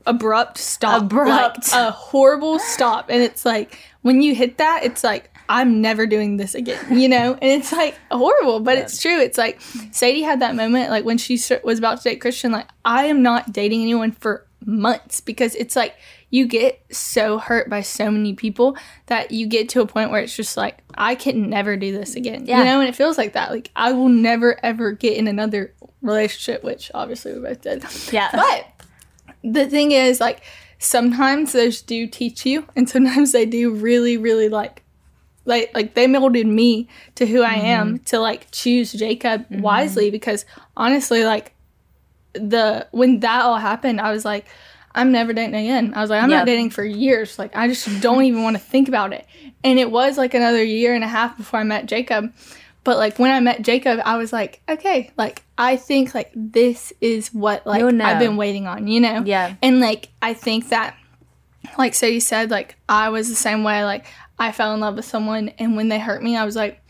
[0.07, 1.03] abrupt stop.
[1.03, 1.73] Abrupt.
[1.73, 3.11] Like, a horrible stop.
[3.11, 7.09] And it's like, when you hit that, it's like, I'm never doing this again, you
[7.09, 7.35] know?
[7.35, 9.21] And it's like horrible, but it's true.
[9.21, 12.67] It's like Sadie had that moment, like when she was about to date Christian, like,
[12.85, 15.97] I am not dating anyone for months because it's like
[16.31, 20.21] you get so hurt by so many people that you get to a point where
[20.21, 22.47] it's just like I can never do this again.
[22.47, 22.59] Yeah.
[22.59, 23.51] You know, and it feels like that.
[23.51, 27.85] Like I will never ever get in another relationship, which obviously we both did.
[28.13, 28.31] Yeah.
[28.33, 28.67] But
[29.43, 30.43] the thing is like
[30.79, 34.83] sometimes those do teach you and sometimes they do really, really like
[35.45, 38.05] like like they molded me to who I am mm-hmm.
[38.05, 39.61] to like choose Jacob mm-hmm.
[39.61, 40.45] wisely because
[40.77, 41.55] honestly like
[42.35, 44.47] the when that all happened, I was like,
[44.95, 45.93] I'm never dating again.
[45.97, 46.39] I was like, I'm Yep.
[46.41, 47.39] not dating for years.
[47.39, 49.27] Like, I just don't even want to think about it.
[49.65, 52.33] And it was like another year and a half before I met Jacob.
[52.85, 56.93] But like when I met Jacob, I was like, okay, like I think like this
[57.01, 58.01] is what like You'll.
[58.03, 59.23] I've been waiting on, you know?
[59.25, 59.55] Yeah.
[59.63, 60.95] And like I think that
[61.79, 64.07] like so you said, like I was the same way, like
[64.39, 66.83] I fell in love with someone and when they hurt me, I was like,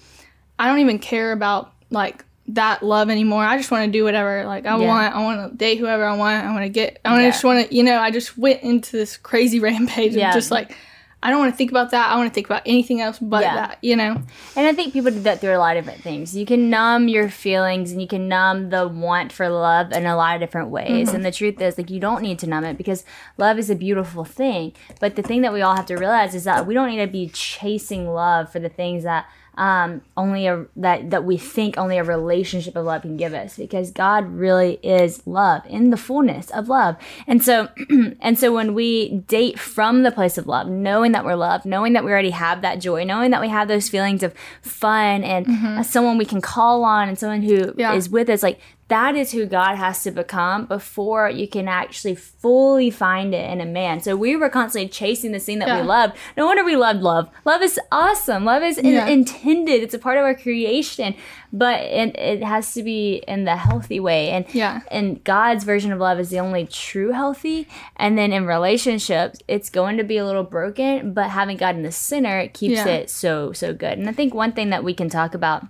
[0.59, 3.43] I don't even care about like that love anymore.
[3.45, 4.87] I just want to do whatever like I Yeah.
[4.87, 5.15] want.
[5.17, 6.45] I want to date whoever I want.
[6.45, 7.01] I want to get.
[7.05, 7.31] I Yeah.
[7.31, 7.75] just want to.
[7.75, 7.99] You know.
[7.99, 10.29] I just went into this crazy rampage Yeah.
[10.29, 10.77] of just like
[11.23, 12.11] I don't want to think about that.
[12.11, 13.55] I want to think about anything else but Yeah.
[13.55, 13.79] that.
[13.81, 14.21] You know.
[14.57, 16.37] And I think people do that through a lot of different things.
[16.37, 20.17] You can numb your feelings and you can numb the want for love in a
[20.17, 21.07] lot of different ways.
[21.07, 21.17] Mm-hmm.
[21.17, 23.07] And the truth is, like, you don't need to numb it because
[23.39, 24.75] love is a beautiful thing.
[25.01, 27.07] But the thing that we all have to realize is that we don't need to
[27.07, 29.25] be chasing love for the things that
[29.57, 33.57] um, only a that that we think only a relationship of love can give us
[33.57, 36.97] because God really is love in the fullness of love.
[37.27, 37.69] And so
[38.21, 41.93] and so when we date from the place of love, knowing that we're loved, knowing
[41.93, 45.47] that we already have that joy, knowing that we have those feelings of fun and
[45.79, 48.01] uh, someone we can call on and someone who is Yeah.
[48.11, 52.91] with us, like that is who God has to become before you can actually fully
[52.91, 54.01] find it in a man.
[54.01, 55.81] So we were constantly chasing the thing that Yeah.
[55.81, 56.17] we loved.
[56.37, 57.31] No wonder we loved love.
[57.47, 58.45] Love is awesome.
[58.45, 59.83] Love is in- intended.
[59.83, 61.15] It's a part of our creation,
[61.53, 64.31] but it, it has to be in the healthy way.
[64.31, 64.81] And Yeah.
[64.91, 67.67] and God's version of love is the only true healthy.
[67.97, 71.83] And then in relationships, it's going to be a little broken, but having God in
[71.85, 72.87] the center it keeps Yeah.
[72.89, 73.97] it so so good.
[73.99, 75.65] And I think one thing that we can talk about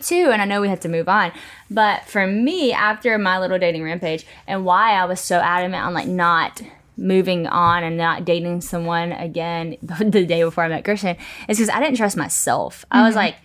[0.00, 1.32] too, and I know we have to move on,
[1.70, 5.94] but for me, after my little dating rampage, and why I was so adamant on
[5.94, 6.62] like not
[6.96, 11.16] moving on and not dating someone again the day before I met Christian,
[11.48, 12.84] is because I didn't trust myself.
[12.90, 13.18] I was mm-hmm.
[13.18, 13.36] like,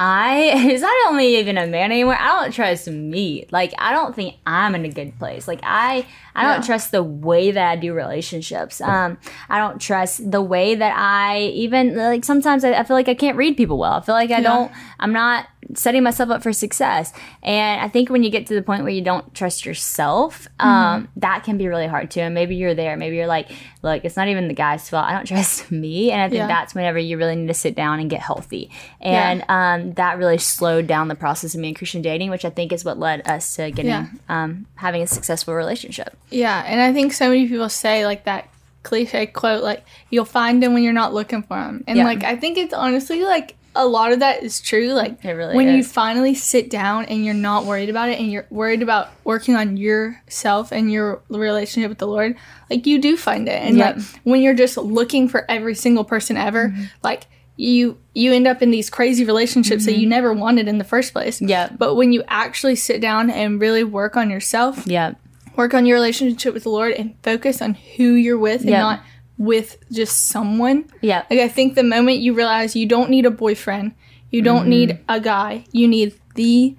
[0.00, 0.36] I
[0.70, 2.16] is not only even a man anymore.
[2.18, 3.46] I don't trust me.
[3.50, 5.46] Like I don't think I'm in a good place.
[5.46, 6.06] Like I
[6.40, 8.80] I don't trust the way that I do relationships.
[8.80, 12.24] Um, I don't trust the way that I even like.
[12.24, 13.92] Sometimes I, I feel like I can't read people well.
[13.94, 14.72] I feel like I don't.
[14.98, 17.12] I'm not setting myself up for success.
[17.44, 21.08] And I think when you get to the point where you don't trust yourself, um,
[21.16, 22.20] that can be really hard too.
[22.20, 22.96] And maybe you're there.
[22.96, 23.48] Maybe you're like,
[23.82, 25.04] look, it's not even the guy's fault.
[25.06, 26.10] I don't trust me.
[26.10, 26.46] And I think Yeah.
[26.48, 28.70] that's whenever you really need to sit down and get healthy.
[29.00, 32.50] And um, that really slowed down the process of me and Christian dating, which I
[32.50, 34.06] think is what led us to getting Yeah.
[34.28, 36.16] um, having a successful relationship.
[36.30, 38.48] Yeah, and I think so many people say like that
[38.82, 42.04] cliche quote, like you'll find them when you're not looking for them, and Yeah.
[42.04, 44.88] like I think it's honestly like a lot of that is true.
[44.92, 48.30] Like It really when you finally sit down and you're not worried about it, and
[48.30, 52.36] you're worried about working on yourself and your relationship with the Lord,
[52.68, 53.62] like you do find it.
[53.62, 53.96] And Yep.
[53.96, 56.82] like when you're just looking for every single person ever, Mm-hmm.
[57.02, 60.84] like you you end up in these crazy relationships that you never wanted in the
[60.84, 61.38] first place.
[61.40, 61.76] Mm-hmm.
[61.76, 65.12] But when you actually sit down and really work on yourself, Yeah.
[65.60, 69.02] Work on your relationship with the Lord and focus on who you're with and not
[69.36, 70.90] with just someone.
[71.00, 71.24] Yeah.
[71.30, 73.94] Like I think the moment you realize you don't need a boyfriend,
[74.30, 74.70] you don't mm-hmm.
[74.70, 76.76] need a guy, you need the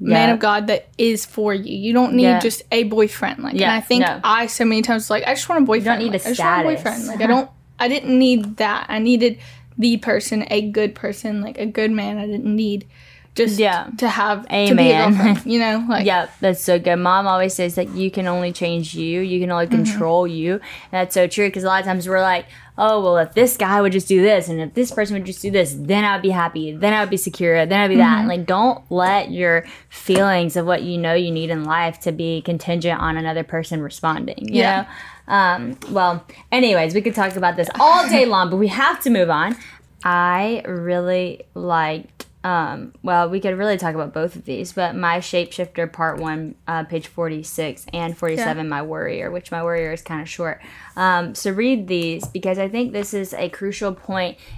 [0.00, 1.76] man of God that is for you.
[1.76, 2.38] You don't need Yeah.
[2.38, 3.42] just a boyfriend.
[3.42, 4.20] Like Yeah, and I think no.
[4.22, 6.02] I so many times was like I just want a boyfriend.
[6.02, 6.82] need Like, a I just want a status.
[6.82, 7.06] boyfriend.
[7.08, 8.86] Like I don't I didn't need that.
[8.88, 9.38] I needed
[9.76, 12.18] the person, a good person, like a good man.
[12.18, 12.86] I didn't need
[13.38, 13.88] just Yeah.
[13.96, 15.12] to have to be a Amen.
[15.14, 15.46] girlfriend.
[15.52, 16.96] You know, like Yep, that's so good.
[16.96, 19.76] Mom always says that you can only change you, you can only Mm-hmm.
[19.84, 20.52] control you.
[20.54, 20.60] And
[20.92, 22.44] that's so true because a lot of times we're like,
[22.80, 25.42] oh, well, if this guy would just do this and if this person would just
[25.42, 28.18] do this, then I'd be happy, then I would be secure, then I'd be that.
[28.20, 28.28] Mm-hmm.
[28.28, 32.40] Like, don't let your feelings of what you know you need in life to be
[32.42, 34.82] contingent on another person responding, you Yeah.
[34.82, 35.34] know?
[35.34, 39.10] Um, well, anyways, we could talk about this all day long, but we have to
[39.10, 39.56] move on.
[40.04, 42.17] I really liked.
[42.48, 46.54] Um, well, we could really talk about both of these, but my shapeshifter part one,
[46.66, 50.28] uh, page forty six and forty seven, my warrior, which my warrior is kind of
[50.28, 50.62] short.
[50.96, 53.98] Um, so read these because I think this is a crucial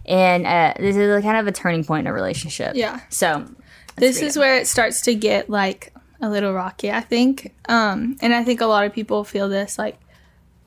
[0.07, 2.77] and uh, this is a kind of a turning point in a relationship.
[2.77, 3.01] Yeah.
[3.09, 3.47] So
[3.97, 8.35] this is where it starts to get like a little rocky i think um and
[8.35, 9.99] i think a lot of people feel this like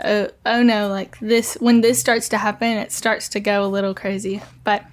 [0.03, 3.67] oh, oh no like this when this starts to happen it starts to go a
[3.67, 4.83] little crazy but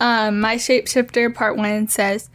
[0.00, 2.30] um my shapeshifter part one says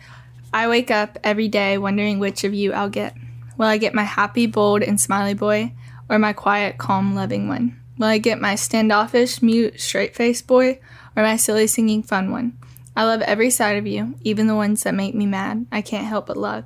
[0.53, 3.15] i wake up every day wondering which of you i'll get
[3.57, 5.71] will i get my happy bold and smiley boy
[6.09, 10.79] or my quiet calm loving one will i get my standoffish mute straight faced boy
[11.15, 12.57] or my silly singing fun one
[12.95, 15.65] I love every side of you, even the ones that make me mad.
[15.71, 16.65] I can't help but love.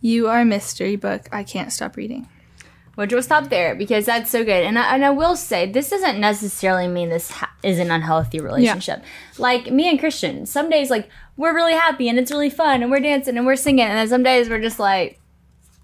[0.00, 2.28] You are a mystery book I can't stop reading.
[2.96, 4.64] Which we'll stop there because that's so good.
[4.64, 8.38] And I, and I will say, this doesn't necessarily mean this ha- is an unhealthy
[8.40, 9.02] relationship.
[9.36, 12.92] Like me and Christian, some days, like, we're really happy and it's really fun and
[12.92, 13.84] we're dancing and we're singing.
[13.86, 15.18] And then some days we're just like,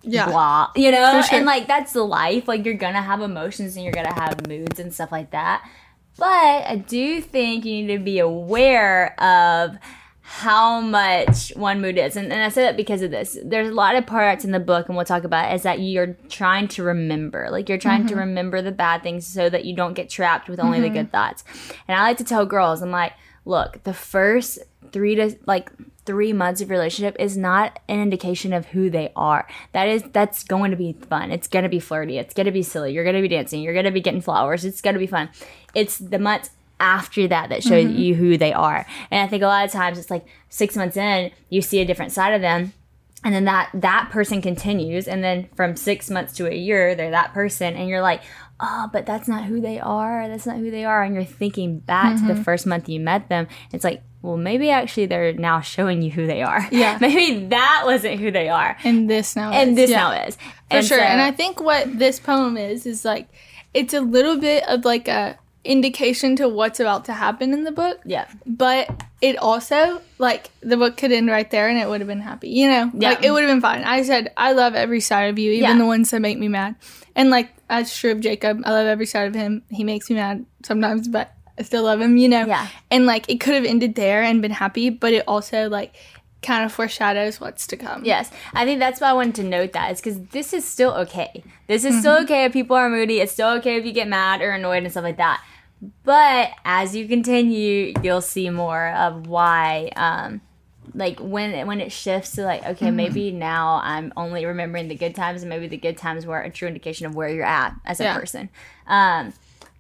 [0.03, 0.27] Yeah.
[0.27, 1.21] blah, you know?
[1.23, 1.39] Sure.
[1.39, 2.47] And like that's the life.
[2.47, 5.69] Like you're gonna have emotions and you're gonna have moods and stuff like that.
[6.17, 9.77] But I do think you need to be aware of
[10.33, 12.15] how much one mood is.
[12.15, 13.37] And, and I say that because of this.
[13.45, 15.81] There's a lot of parts in the book, and we'll talk about it, is that
[15.81, 17.49] you're trying to remember.
[17.51, 18.21] Like you're trying to mm-hmm.
[18.21, 20.99] remember the bad things so that you don't get trapped with only the mm-hmm.
[20.99, 21.43] good thoughts.
[21.89, 23.15] And I like to tell girls, I'm like,
[23.45, 24.61] look, the first
[24.93, 25.73] three to like
[26.07, 29.49] three months of relationship is not an indication of who they are.
[29.73, 31.33] That is that's going to be fun.
[31.33, 32.19] It's gonna be flirty.
[32.19, 32.93] It's gonna be silly.
[32.93, 33.63] You're gonna be dancing.
[33.63, 34.65] You're gonna be getting flowers.
[34.65, 35.29] It's gonna be fun.
[35.75, 37.97] It's the months after that that show mm-hmm.
[37.97, 38.87] you who they are.
[39.11, 41.85] And I think a lot of times it's like six months in, you see a
[41.85, 42.73] different side of them.
[43.23, 47.11] And then that that person continues, and then from six months to a year, they're
[47.11, 48.23] that person, and you're like,
[48.61, 50.27] oh, but that's not who they are.
[50.27, 51.03] That's not who they are.
[51.03, 52.43] And you're thinking back to the mm-hmm.
[52.43, 53.47] first month you met them.
[53.73, 56.67] It's like, well, maybe actually they're now showing you who they are.
[56.73, 56.99] Yeah.
[57.01, 59.77] maybe that wasn't who they are, And this now and is.
[59.77, 59.97] this Yeah.
[59.99, 60.39] now is
[60.71, 60.99] For sure.
[60.99, 63.29] so- and I think what this poem is is like
[63.73, 67.73] it's a little bit of like a indication to what's about to happen in the
[67.73, 68.01] book.
[68.05, 72.09] yeah, But it also like the book could end right there and it would have
[72.09, 72.49] been happy.
[72.49, 72.91] You know?
[72.95, 73.11] Yeah.
[73.11, 73.85] Like it would have been fine.
[73.85, 75.79] I said I love every side of you, even Yeah.
[75.79, 76.77] the ones that make me mad.
[77.15, 78.63] And like that's true of Jacob.
[78.65, 79.63] I love every side of him.
[79.71, 82.47] He makes me mad sometimes, but I still love him, you know?
[82.47, 82.67] Yeah.
[82.91, 85.95] And like it could have ended there and been happy, but it also like
[86.43, 88.05] kind of foreshadows what's to come.
[88.05, 90.93] Yes, I think that's why I wanted to note that is because this is still
[90.95, 91.43] okay.
[91.67, 93.21] This is still okay if people are moody.
[93.21, 95.43] It's still okay if you get mad or annoyed and stuff like that.
[96.05, 100.41] But as you continue, you'll see more of why, um,
[100.95, 105.15] like when when it shifts to like, okay, maybe now I'm only remembering the good
[105.15, 108.01] times, and maybe the good times were a true indication of where you're at as
[108.01, 108.19] a Yeah.
[108.19, 108.49] person.
[108.87, 109.33] Um,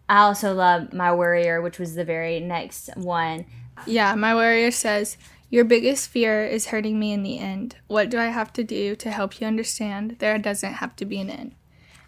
[0.09, 3.44] I also love my warrior, which was the very next one.
[3.87, 5.16] Yeah, my warrior says,
[5.50, 7.76] Your biggest fear is hurting me in the end.
[7.88, 11.20] What do I have to do to help you understand there doesn't have to be
[11.20, 11.54] an end?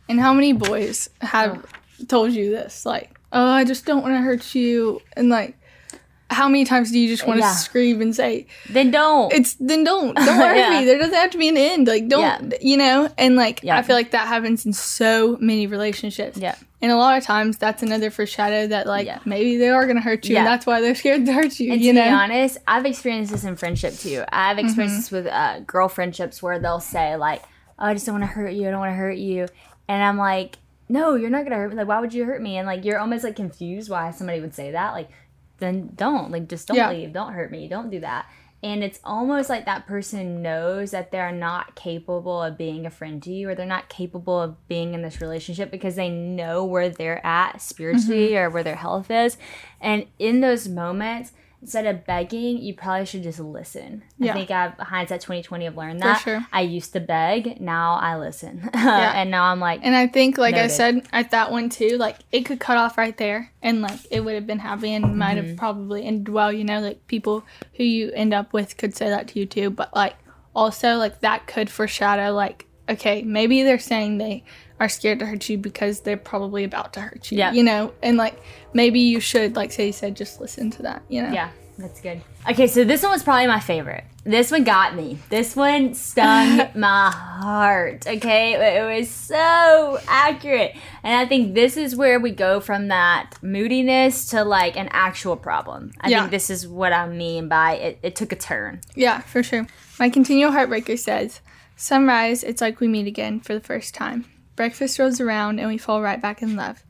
[0.09, 2.05] And how many boys have oh.
[2.07, 2.87] told you this?
[2.87, 5.03] Like, oh, I just don't want to hurt you.
[5.17, 5.57] And like,
[6.31, 7.53] how many times do you just want to Yeah.
[7.53, 9.33] scream and say, Then don't.
[9.33, 10.79] it's then don't don't hurt Yeah.
[10.81, 10.87] me.
[10.87, 11.89] There doesn't have to be an end.
[11.89, 13.11] Like don't you know?
[13.19, 13.77] And like Yeah.
[13.77, 16.39] I feel like that happens in so many relationships.
[16.39, 16.55] Yeah.
[16.83, 19.21] And a lot of times that's another foreshadow that like Yeah.
[19.25, 21.73] maybe they are gonna hurt you and that's why they're scared to hurt you.
[21.73, 22.05] And you to know?
[22.05, 24.25] be honest, I've experienced this in friendship too.
[24.33, 24.67] I've Mm-hmm.
[24.67, 27.43] experienced this with uh, girl friendships where they'll say like,
[27.79, 28.67] oh, "I just don't want to hurt you.
[28.67, 29.47] I don't want to hurt you,"
[29.89, 31.77] and I'm like, "No, you're not gonna hurt me.
[31.77, 34.55] Like, why would you hurt me?" And like, you're almost like confused why somebody would
[34.55, 34.91] say that.
[34.93, 35.09] Like,
[35.59, 36.91] then don't like just don't Yeah.
[36.91, 37.13] leave.
[37.13, 37.69] Don't hurt me.
[37.69, 38.27] Don't do that.
[38.63, 43.21] And it's almost like that person knows that they're not capable of being a friend
[43.25, 46.89] to you or they're not capable of being in this relationship because they know where
[46.89, 48.37] they're at spiritually Mm-hmm.
[48.37, 49.37] or where their health is.
[49.81, 54.03] And in those moments, instead of begging, you probably should just listen.
[54.19, 54.33] Yeah.
[54.33, 56.21] I think I've hindsight 2020 I've learned that.
[56.21, 56.45] sure.
[56.53, 58.69] I used to beg, now I listen.
[58.75, 59.13] Yeah.
[59.15, 62.17] and now I'm like, And I think, like I said at that one too, like
[62.33, 65.37] it could cut off right there, and like it would have been happy and might
[65.39, 65.49] Mm-hmm.
[65.51, 66.53] have probably and well.
[66.53, 67.45] You know, like people
[67.75, 70.17] who you end up with could say that to you too, but like
[70.55, 74.43] also like that could foreshadow like okay, maybe they're saying they
[74.81, 77.39] are scared to hurt you because they're probably about to hurt you.
[77.39, 77.53] Yeah.
[77.53, 78.41] You know, and like
[78.75, 81.03] maybe you should, like say you said, just listen to that.
[81.09, 81.33] You know.
[81.33, 82.21] Yeah, that's good.
[82.51, 84.05] Okay, so this one was probably my favorite.
[84.25, 85.19] This one got me.
[85.31, 88.07] This one stung my heart.
[88.07, 90.77] Okay, it was so accurate.
[91.03, 95.37] And I think this is where we go from that moodiness to like an actual
[95.37, 95.93] problem.
[96.01, 96.21] I Yeah.
[96.21, 98.81] think this is what I mean by it, it took a turn.
[98.95, 99.67] Yeah, for sure.
[99.99, 101.41] My continual heartbreaker says,
[101.77, 104.25] Sunrise, it's like we meet again for the first time.
[104.55, 106.85] Breakfast rolls around and we fall right back in love.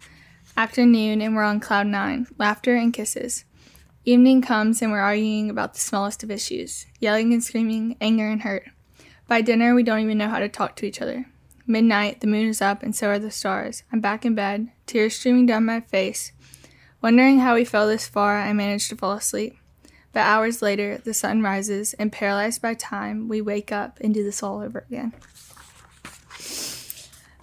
[0.56, 3.44] Afternoon and we're on cloud nine, laughter and kisses.
[4.04, 8.42] Evening comes and we're arguing about the smallest of issues, yelling and screaming, anger and
[8.42, 8.64] hurt.
[9.28, 11.26] By dinner, we don't even know how to talk to each other.
[11.64, 13.84] Midnight, the moon is up and so are the stars.
[13.92, 16.32] I'm back in bed, tears streaming down my face.
[17.00, 19.56] Wondering how we fell this far, I managed to fall asleep.
[20.12, 24.22] But hours later, the sun rises, and paralyzed by time, we wake up and do
[24.22, 25.14] this all over again.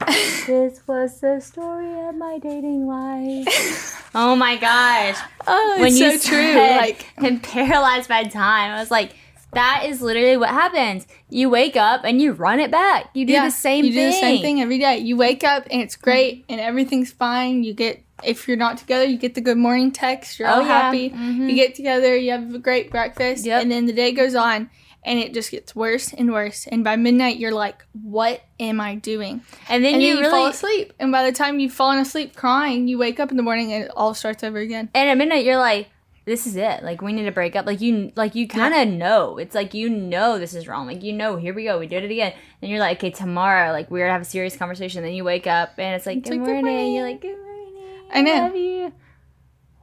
[0.08, 4.10] This was the story of my dating life.
[4.16, 5.18] oh my gosh.
[5.46, 6.56] Oh, when it's you so true.
[6.56, 8.72] Like, and paralyzed by time.
[8.72, 9.12] I was like,
[9.54, 11.06] that is literally what happens.
[11.30, 13.10] You wake up and you run it back.
[13.14, 14.00] You do yeah, the same you thing.
[14.10, 14.98] do the same thing every day.
[15.00, 17.64] You wake up and it's great, and everything's fine.
[17.64, 20.40] You get, if you're not together, you get the good morning text.
[20.40, 20.82] You're all Oh, yeah.
[20.84, 21.10] happy.
[21.10, 21.50] Mhm.
[21.50, 22.16] You get together.
[22.16, 23.62] You have a great breakfast, Yep.
[23.64, 24.70] and then the day goes on.
[25.10, 26.68] And it just gets worse and worse.
[26.68, 30.30] And by midnight, you're like, "What am I doing?" And then And you then you
[30.30, 30.94] fall asleep.
[31.00, 33.86] And by the time you've fallen asleep crying, you wake up in the morning and
[33.86, 34.90] it all starts over again.
[34.94, 35.88] and at midnight you're like,
[36.26, 36.84] this is it.
[36.84, 37.66] Like we need to break up.
[37.66, 39.40] Like you like you kind of know.
[39.40, 40.86] It's like you know this is wrong.
[40.86, 41.80] Like you know, here we go.
[41.80, 42.34] We did it again.
[42.62, 45.02] And you're like, okay, tomorrow, like we're gonna have a serious conversation.
[45.02, 46.94] Then you wake up and it's like, It's good, like, good morning.
[46.94, 47.76] You're like, good morning.
[48.12, 48.44] I know.
[48.44, 48.94] love you.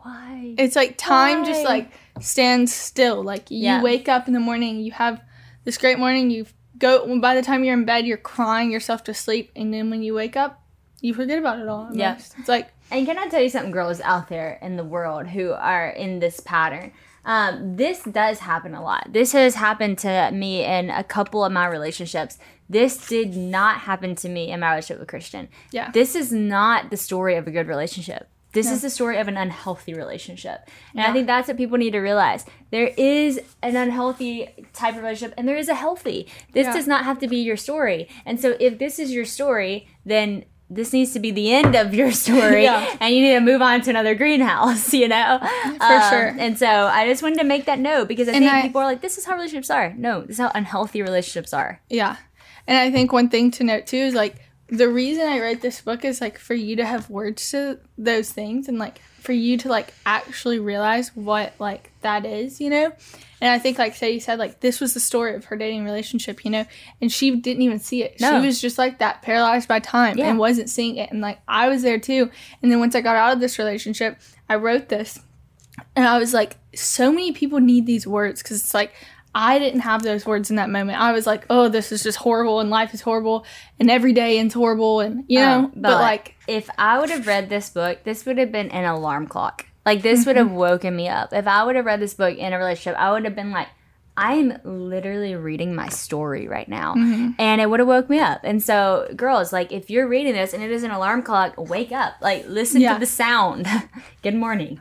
[0.03, 0.55] Why?
[0.57, 3.22] It's like time just like stands still.
[3.22, 3.82] Like you Yeah.
[3.82, 5.20] wake up in the morning, you have
[5.64, 6.46] this great morning, you
[6.78, 10.02] go by the time you're in bed, you're crying yourself to sleep, and then when
[10.02, 10.62] you wake up,
[11.00, 11.88] you forget about it all.
[11.92, 12.16] Yeah.
[12.16, 15.52] It's like And can I tell you something, girls out there in the world who
[15.52, 16.92] are in this pattern?
[17.24, 19.08] Um, this does happen a lot.
[19.10, 22.38] This has happened to me in a couple of my relationships.
[22.70, 25.48] This did not happen to me in my relationship with Christian.
[25.72, 25.90] Yeah.
[25.90, 28.28] This is not the story of a good relationship.
[28.57, 30.68] This is the story of an unhealthy relationship.
[30.92, 32.44] And I think that's what people need to realize.
[32.70, 36.26] There is an unhealthy type of relationship and there is a healthy.
[36.52, 36.72] This Yeah.
[36.72, 38.09] does not have to be your story.
[38.24, 41.94] And so if this is your story, then this needs to be the end of
[41.94, 42.96] your story Yeah.
[43.00, 45.38] and you need to move on to another greenhouse, you know?
[45.78, 46.34] For um, sure.
[46.38, 48.80] And so I just wanted to make that note because I And think I- people
[48.80, 49.94] are like, this is how relationships are.
[49.96, 51.80] No, this is how unhealthy relationships are.
[51.88, 52.16] Yeah.
[52.66, 54.36] And I think one thing to note too is like
[54.68, 58.30] the reason I wrote this book is like for you to have words to those
[58.32, 62.92] things and like for you to like actually realize what like that is, you know?
[63.40, 66.44] And I think like Sadie said, like this was the story of her dating relationship,
[66.44, 66.64] you know,
[67.00, 68.20] and she didn't even see it.
[68.20, 68.40] No.
[68.40, 70.30] She was just like that, paralyzed by time Yeah.
[70.30, 71.10] and wasn't seeing it.
[71.10, 72.30] And like I was there too.
[72.62, 75.20] And then once I got out of this relationship, I wrote this
[75.94, 78.92] and I was like, so many people need these words because it's like,
[79.39, 80.99] I didn't have those words in that moment.
[80.99, 83.45] I was like, oh, this is just horrible and life is horrible
[83.78, 87.26] and every day ends horrible and, you know, Um, but, like, if I would have
[87.26, 89.66] read this book, this would have been an alarm clock.
[89.84, 91.34] Like this would have woken me up.
[91.34, 93.68] If I would have read this book in a relationship, I would have been like,
[94.18, 96.95] I'm literally reading my story right now.
[97.39, 98.41] And it would have woke me up.
[98.45, 101.93] And so, girls, like if you're reading this and it is an alarm clock, wake
[101.93, 102.14] up.
[102.22, 102.95] Like listen Yeah.
[102.95, 103.66] to the sound.
[104.22, 104.80] Good morning.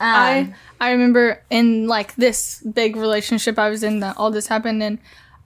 [0.00, 4.46] Um, I I remember in like this big relationship I was in that all this
[4.46, 4.98] happened and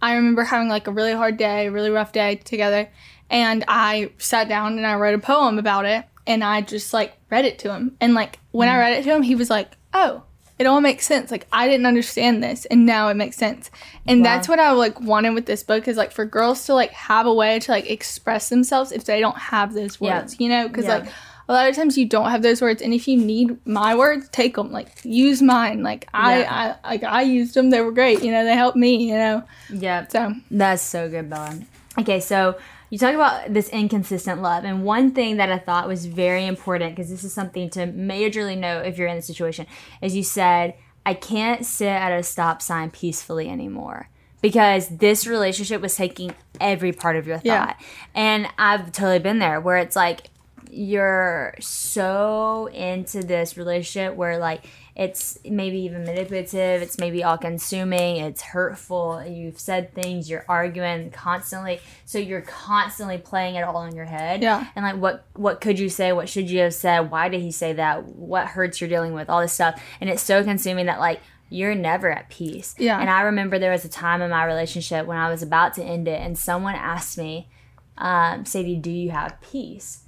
[0.03, 2.89] I remember having like a really hard day, really rough day together
[3.31, 7.15] and I sat down and I wrote a poem about it and I just like
[7.31, 9.71] read it to him and like when I read it to him he was like,
[9.95, 10.25] "Oh,
[10.59, 11.31] it all makes sense.
[11.31, 13.71] Like I didn't understand this and now it makes sense."
[14.07, 14.25] And Wow.
[14.25, 17.27] that's what I like wanted with this book is like for girls to like have
[17.27, 20.21] a way to like express themselves if they don't have those Yeah.
[20.21, 20.69] words, you know?
[20.69, 20.99] Cuz Yeah.
[20.99, 21.13] like
[21.49, 24.29] a lot of times you don't have those words and if you need my words
[24.31, 26.77] take them like use mine like I, Yeah.
[26.85, 29.43] I like i used them they were great you know they helped me you know
[29.71, 30.07] yeah.
[30.09, 31.59] so That's so good, Bella.
[31.99, 32.57] Okay, so
[32.91, 36.95] you talk about this inconsistent love, and one thing that I thought was very important
[36.95, 39.67] because this is something to majorly know if you're in the situation,
[40.01, 40.75] is you said,
[41.05, 44.09] "I can't sit at a stop sign peacefully anymore."
[44.41, 47.45] Because this relationship was taking every part of your thought.
[47.45, 47.75] Yeah.
[48.15, 50.29] And I've totally been there where it's like
[50.73, 54.65] you're so into this relationship where like
[54.97, 61.11] it's maybe even manipulative, it's maybe all consuming, it's hurtful, you've said things, you're arguing
[61.11, 61.81] constantly.
[62.07, 64.43] So you're constantly playing it all in your head.
[64.43, 64.67] Yeah.
[64.75, 66.13] And like what what could you say?
[66.13, 67.11] What should you have said?
[67.11, 68.07] Why did he say that?
[68.07, 69.29] What hurts you're dealing with?
[69.29, 69.83] All this stuff.
[70.01, 71.21] And it's so consuming that like
[71.51, 72.75] you're never at peace.
[72.79, 72.99] Yeah.
[72.99, 75.85] And I remember there was a time in my relationship when I was about to
[75.85, 77.51] end it and someone asked me,
[77.99, 80.02] um, Sadie, do you have peace?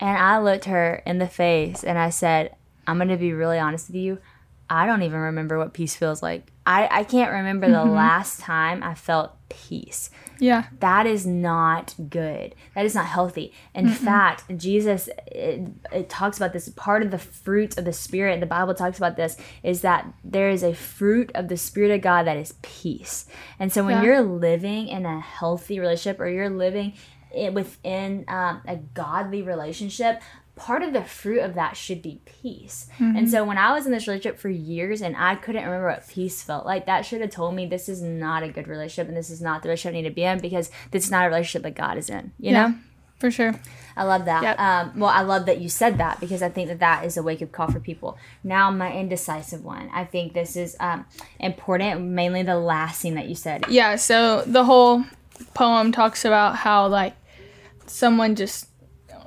[0.00, 3.58] And I looked her in the face and I said, I'm going to be really
[3.58, 4.18] honest with you.
[4.68, 6.52] I don't even remember what peace feels like.
[6.64, 7.90] I, I can't remember the mm-hmm.
[7.90, 10.10] last time I felt peace.
[10.38, 12.54] yeah That is not good.
[12.76, 13.52] That is not healthy.
[13.74, 16.68] In fact, Jesus, it, it talks about this.
[16.68, 20.50] Part of the fruit of the Spirit, the Bible talks about this, is that there
[20.50, 23.26] is a fruit of the Spirit of God that is peace.
[23.58, 24.04] And so when Yeah.
[24.04, 26.92] you're living in a healthy relationship or you're living
[27.52, 30.20] within um, a godly relationship,
[30.60, 32.88] part of the fruit of that should be peace.
[32.98, 36.06] And so when I was in this relationship for years and I couldn't remember what
[36.06, 39.16] peace felt like, that should have told me this is not a good relationship and
[39.16, 41.28] this is not the relationship I need to be in because this is not a
[41.28, 42.32] relationship that God is in.
[42.38, 42.74] You yeah know?
[43.18, 43.54] for sure
[43.96, 44.42] I love that.
[44.42, 44.60] Yep.
[44.60, 47.22] Um, well, I love that you said that because I think that that is a
[47.22, 48.16] wake up call for people.
[48.42, 49.90] Now, my indecisive one.
[49.92, 51.04] I think this is um,
[51.38, 53.66] important, mainly the last thing that you said.
[53.68, 55.04] yeah so the whole
[55.54, 57.14] poem talks about how like
[57.90, 58.68] someone just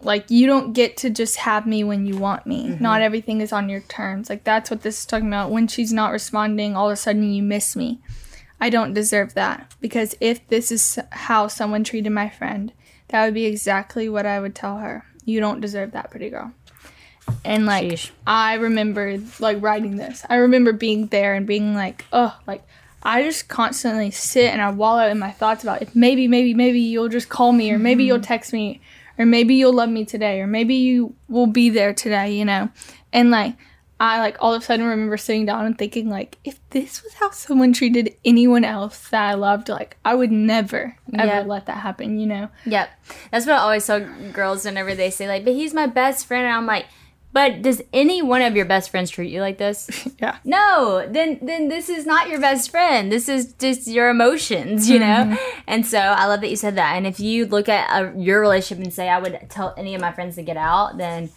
[0.01, 2.67] like you don't get to just have me when you want me.
[2.67, 2.83] Mm-hmm.
[2.83, 4.29] Not everything is on your terms.
[4.29, 5.51] Like that's what this is talking about.
[5.51, 8.01] When she's not responding all of a sudden you miss me.
[8.59, 9.73] I don't deserve that.
[9.81, 12.73] Because if this is how someone treated my friend
[13.09, 15.05] that would be exactly what i would tell her.
[15.23, 16.51] You don't deserve that pretty girl.
[17.45, 18.11] And like Sheesh.
[18.25, 20.25] I remember like writing this.
[20.29, 22.65] I remember being there and being like, oh, like
[23.03, 26.79] I just constantly sit and I wallow in my thoughts about if maybe, maybe, maybe
[26.79, 28.23] you'll just call me or maybe you'll mm-hmm.
[28.23, 28.81] text me
[29.17, 32.69] or maybe you'll love me today or maybe you will be there today, you know.
[33.11, 33.55] And like
[33.99, 37.13] I like all of a sudden remember sitting down and thinking like if this was
[37.15, 41.41] how someone treated anyone else that I loved, like I would never ever Yeah.
[41.41, 42.49] let that happen, you know?
[42.65, 42.89] Yep.
[43.31, 43.99] That's what I always tell
[44.31, 46.85] girls whenever they say like, but he's my best friend and I'm like,
[47.33, 49.89] but does any one of your best friends treat you like this?
[50.19, 50.37] Yeah.
[50.45, 53.11] No, then then this is not your best friend.
[53.11, 55.35] This is just your emotions, you know.
[55.67, 56.95] And so I love that you said that.
[56.95, 60.01] And if you look at uh your relationship and say I would tell any of
[60.01, 61.29] my friends to get out, then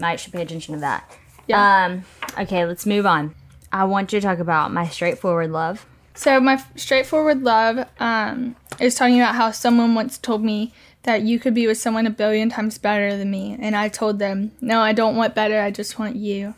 [0.00, 1.10] I should pay attention to that.
[1.48, 1.86] Yeah.
[1.86, 2.04] Um.
[2.38, 3.34] Okay, let's move on.
[3.72, 5.84] I want you to talk about my straightforward love.
[6.14, 10.72] So my f- straightforward love um, is talking about how someone once told me
[11.04, 14.18] that you could be with someone a billion times better than me, and I told
[14.18, 15.60] them, "No, I don't want better.
[15.60, 16.54] I just want you."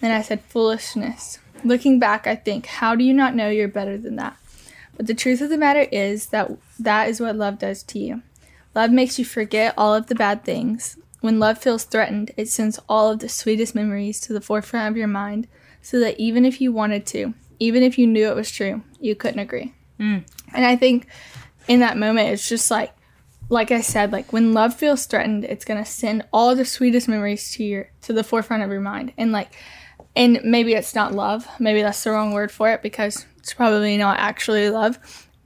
[0.00, 3.96] And I said, "Foolishness." Looking back, I think, how do you not know you're better
[3.96, 4.36] than that?
[4.96, 8.22] But the truth of the matter is that that is what love does to you.
[8.74, 10.96] Love makes you forget all of the bad things.
[11.20, 14.96] When love feels threatened, it sends all of the sweetest memories to the forefront of
[14.96, 15.46] your mind
[15.80, 19.14] so that even if you wanted to, even if you knew it was true, you
[19.14, 19.72] couldn't agree.
[20.00, 20.24] Mm.
[20.52, 21.06] And I think
[21.68, 22.92] in that moment, it's just like,
[23.52, 27.52] like I said, like when love feels threatened, it's gonna send all the sweetest memories
[27.52, 29.52] to your to the forefront of your mind, and like,
[30.16, 33.98] and maybe it's not love, maybe that's the wrong word for it because it's probably
[33.98, 34.98] not actually love,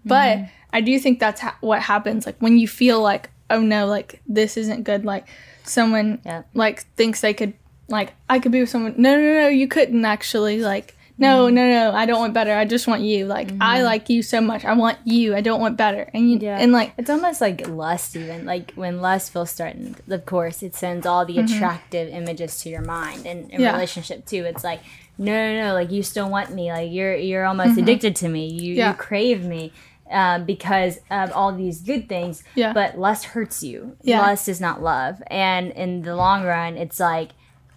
[0.04, 0.44] but mm-hmm.
[0.72, 2.26] I do think that's ha- what happens.
[2.26, 5.26] Like when you feel like, oh no, like this isn't good, like
[5.64, 6.44] someone Yeah.
[6.54, 7.54] like thinks they could
[7.88, 8.94] like I could be with someone.
[8.96, 10.60] No, no, no, you couldn't actually.
[10.60, 11.54] Like, no, mm-hmm.
[11.54, 12.52] no, no, I don't want better.
[12.52, 13.26] I just want you.
[13.26, 13.84] Like, I mm-hmm.
[13.84, 14.64] like you so much.
[14.64, 15.34] I want you.
[15.34, 16.10] I don't want better.
[16.12, 16.58] And you, Yeah.
[16.58, 18.44] and like, It's almost like lust, even.
[18.44, 21.54] Like when lust feels threatened, of course, it sends all the mm-hmm.
[21.54, 23.26] attractive images to your mind.
[23.26, 23.72] And in Yeah.
[23.72, 24.80] relationship, too, it's like,
[25.18, 26.70] no, no, no, like you still want me.
[26.70, 28.48] Like you're you're almost addicted to me.
[28.48, 28.90] You, Yeah.
[28.90, 29.72] you crave me.
[30.08, 32.72] Um, because of all these good things, Yeah.
[32.72, 33.96] but lust hurts you.
[34.02, 34.20] Yeah.
[34.20, 37.30] Lust is not love, and in the long run, it's like,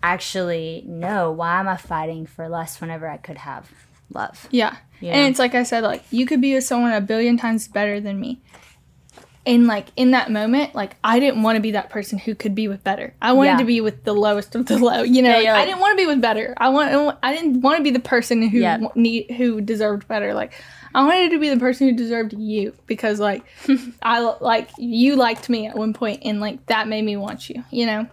[0.04, 1.32] actually, no.
[1.32, 3.70] Why am I fighting for lust whenever I could have
[4.14, 4.48] love?
[4.52, 4.78] yeah.
[5.02, 5.14] Yeah.
[5.14, 8.02] And it's like I said, like you could be with someone a billion times better
[8.02, 8.42] than me.
[9.46, 12.54] And like in that moment, like I didn't want to be that person who could
[12.54, 13.14] be with better.
[13.22, 13.58] I wanted Yeah.
[13.60, 15.04] to be with the lowest of the low.
[15.04, 16.54] You know, Yeah, like, you're I didn't want to be with better.
[16.58, 17.18] I want.
[17.24, 20.34] I didn't want to be the person who need who deserved better.
[20.34, 20.52] Like
[20.94, 23.46] I wanted to be the person who deserved you because like
[24.04, 27.64] I like you liked me at one point and like that made me want you.
[27.72, 28.08] You know.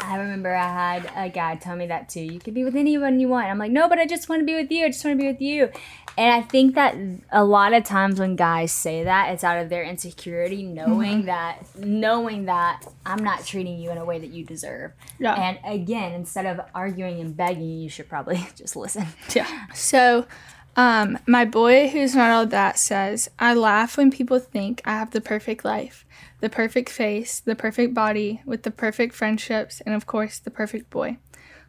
[0.00, 2.20] I remember I had a guy tell me that too.
[2.20, 3.46] You could be with anyone you want.
[3.46, 4.84] I'm like, no, but I just want to be with you.
[4.84, 5.70] I just want to be with you.
[6.18, 6.96] And I think that
[7.30, 11.26] a lot of times when guys say that, it's out of their insecurity, knowing Mm-hmm.
[11.26, 14.92] that, knowing that I'm not treating you in a way that you deserve.
[15.18, 15.34] Yeah.
[15.34, 19.06] And again, instead of arguing and begging, you should probably just listen.
[19.34, 19.66] Yeah.
[19.74, 20.26] So,
[20.74, 25.10] um, my boy who's not all that says, I laugh when people think I have
[25.10, 26.05] the perfect life,
[26.40, 30.90] the perfect face, the perfect body, with the perfect friendships, and of course, the perfect
[30.90, 31.18] boy.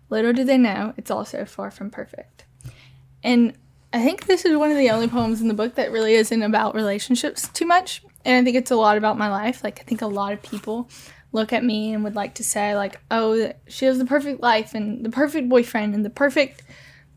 [0.09, 2.45] Little do they know, it's also far from perfect.
[3.23, 3.53] And
[3.93, 6.43] I think this is one of the only poems in the book that really isn't
[6.43, 8.03] about relationships too much.
[8.25, 9.63] And I think it's a lot about my life.
[9.63, 10.89] Like, I think a lot of people
[11.31, 14.73] look at me and would like to say, like, oh, she has the perfect life
[14.73, 16.63] and the perfect boyfriend and the perfect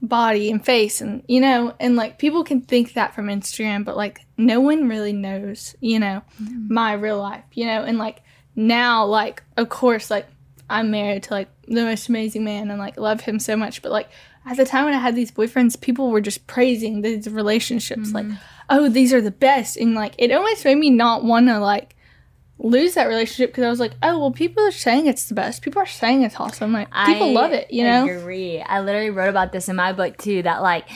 [0.02, 3.96] body and face and you know and like people can think that from instagram but
[3.96, 6.72] like no one really knows you know mm-hmm.
[6.72, 8.22] my real life you know and like
[8.56, 10.26] now like of course like
[10.68, 13.92] i'm married to like the most amazing man and like love him so much but
[13.92, 14.08] like
[14.46, 18.26] at the time when i had these boyfriends people were just praising these relationships like
[18.26, 18.36] mm-hmm.
[18.70, 21.94] oh these are the best and like it almost made me not want to like
[22.58, 25.62] lose that relationship because i was like oh well people are saying it's the best
[25.62, 28.60] people are saying it's awesome like people I love it you know agree.
[28.60, 30.42] I literally wrote about this in my book too.
[30.42, 30.86] That like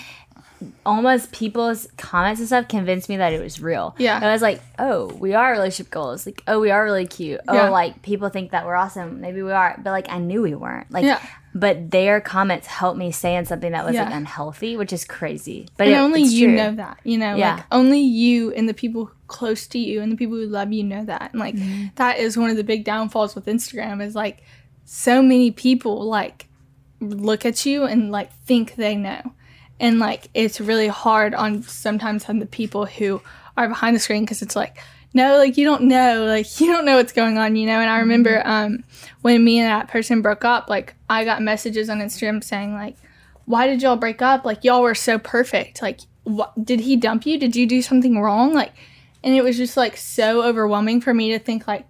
[0.87, 3.95] almost people's comments and stuff convinced me that it was real.
[3.99, 4.19] Yeah.
[4.23, 6.25] I was like, oh, we are relationship goals.
[6.27, 7.41] Like, oh, we are really cute.
[7.49, 7.69] Oh, Yeah.
[7.71, 9.21] like people think that we're awesome.
[9.21, 10.91] Maybe we are, but like I knew we weren't.
[10.91, 11.21] Like, Yeah.
[11.55, 15.69] but their comments helped me saying something that was like unhealthy, which is crazy.
[15.77, 16.57] But and it- only you true.
[16.57, 17.57] know that you know Yeah.
[17.57, 20.85] like only you and the people close to you and the people who love you
[20.85, 21.87] know that and like Mm-hmm.
[21.97, 24.43] that is one of the big downfalls with instagram is like
[24.85, 26.47] so many people like
[27.01, 29.33] look at you and like think they know
[29.85, 33.21] and like it's really hard on sometimes on the people who
[33.57, 34.75] are behind the screen because it's like
[35.13, 37.79] no like you don't know like you don't know what's going on you know?
[37.81, 38.83] And i remember um
[39.23, 42.97] when me and that person broke up like i got messages on instagram saying like
[43.47, 44.47] why did y'all break up?
[44.47, 45.83] Like y'all were so perfect.
[45.83, 47.39] Like what did he dump you?
[47.39, 48.55] Did you do something wrong?
[48.55, 48.73] Like
[49.23, 51.85] and it was just like so overwhelming for me to think like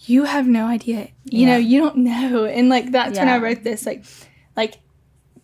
[0.00, 1.10] you have no idea.
[1.24, 1.46] You Yeah.
[1.52, 2.44] know you don't know.
[2.46, 4.04] And like that's when i wrote this like
[4.56, 4.74] like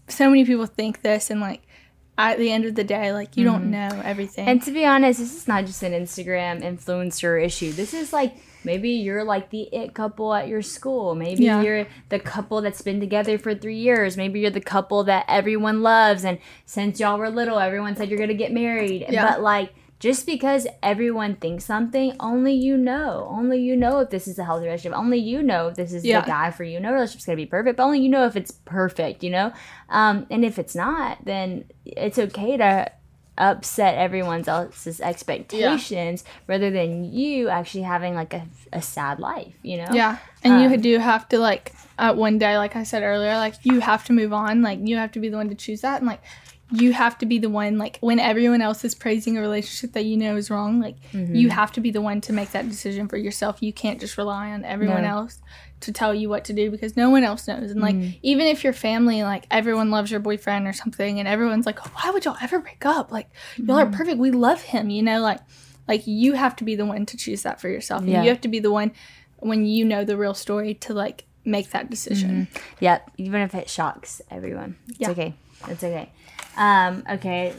[0.08, 1.62] so many people think this and like
[2.18, 3.70] at the end of the day, like you don't mm-hmm.
[3.70, 4.46] know everything.
[4.46, 7.72] And to be honest, this is not just an Instagram influencer issue.
[7.72, 11.14] This is like maybe you're like the it couple at your school.
[11.14, 11.62] Maybe Yeah.
[11.62, 14.16] you're the couple that's been together for three years.
[14.16, 16.24] Maybe you're the couple that everyone loves.
[16.24, 19.06] And since y'all were little, everyone said you're going to get married.
[19.08, 19.30] Yeah.
[19.30, 19.72] But like,
[20.02, 23.28] just because everyone thinks something, only you know.
[23.30, 24.98] Only you know if this is a healthy relationship.
[24.98, 26.22] Only you know if this is Yeah.
[26.22, 26.80] the guy for you.
[26.80, 29.52] No relationship's gonna be perfect, but only you know if it's perfect, you know?
[29.88, 32.90] Um, and if it's not, then it's okay to
[33.38, 39.76] upset everyone else's expectations rather than you actually having like a, a sad life, you
[39.76, 39.88] know?
[39.92, 40.18] yeah.
[40.42, 43.54] And you Um, do have to like uh, one day, like I said earlier, like
[43.62, 44.62] you have to move on.
[44.62, 46.20] Like you have to be the one to choose that, and like
[46.72, 50.04] you have to be the one like when everyone else is praising a relationship that
[50.04, 50.80] you know is wrong.
[50.80, 51.34] Like Mm-hmm.
[51.34, 53.62] you have to be the one to make that decision for yourself.
[53.62, 55.08] You can't just rely on everyone No.
[55.10, 55.40] else
[55.80, 57.70] to tell you what to do because no one else knows.
[57.70, 58.16] And like Mm-hmm.
[58.22, 62.10] even if your family, like everyone loves your boyfriend or something, and everyone's like, why
[62.10, 63.12] would y'all ever break up?
[63.12, 63.94] Like y'all Mm-hmm.
[63.94, 64.18] are perfect.
[64.18, 64.88] We love him.
[64.90, 65.40] You know, like
[65.88, 68.04] like you have to be the one to choose that for yourself.
[68.04, 68.22] Yeah.
[68.22, 68.92] you have to be the one
[69.40, 72.46] when you know the real story to like make that decision.
[72.80, 74.76] Yep, even if it shocks everyone.
[74.88, 75.10] It's Yeah.
[75.10, 75.34] okay.
[75.68, 76.10] It's okay.
[76.56, 77.54] Um, okay,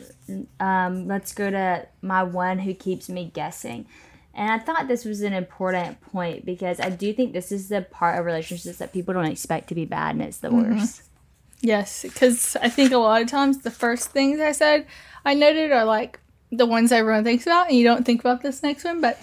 [0.59, 3.87] um, let's go to my one who keeps me guessing.
[4.35, 7.81] And I thought this was an important point because I do think this is the
[7.81, 11.03] part of relationships that people don't expect to be bad and it's the worst.
[11.61, 14.85] Yes, because I think a lot of times the first things I said
[15.23, 16.19] I noted are like
[16.51, 19.01] the ones everyone thinks about, and you don't think about this next one.
[19.01, 19.19] But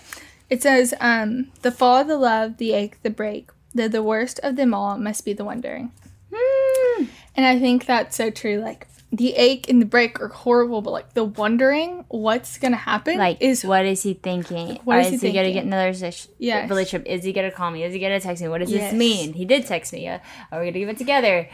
[0.48, 4.56] it says, um, "The fall, the love, the ache, the break, the the worst of
[4.56, 5.92] them all must be the wondering."
[6.34, 7.04] Hmm.
[7.36, 8.58] And I think that's so true.
[8.58, 13.18] Like the ache and the break are horrible, but like the wondering what's gonna happen
[13.18, 14.78] Like, is what is he thinking?
[14.84, 16.70] What Or is is he he, gonna get another sh- Yes.
[16.70, 17.08] relationship?
[17.08, 17.82] Is he gonna call me?
[17.82, 18.48] Is he gonna text me?
[18.48, 18.92] What does Yes.
[18.92, 19.32] this mean?
[19.32, 20.06] He did text me.
[20.06, 20.18] Uh,
[20.52, 21.48] are we gonna give it together?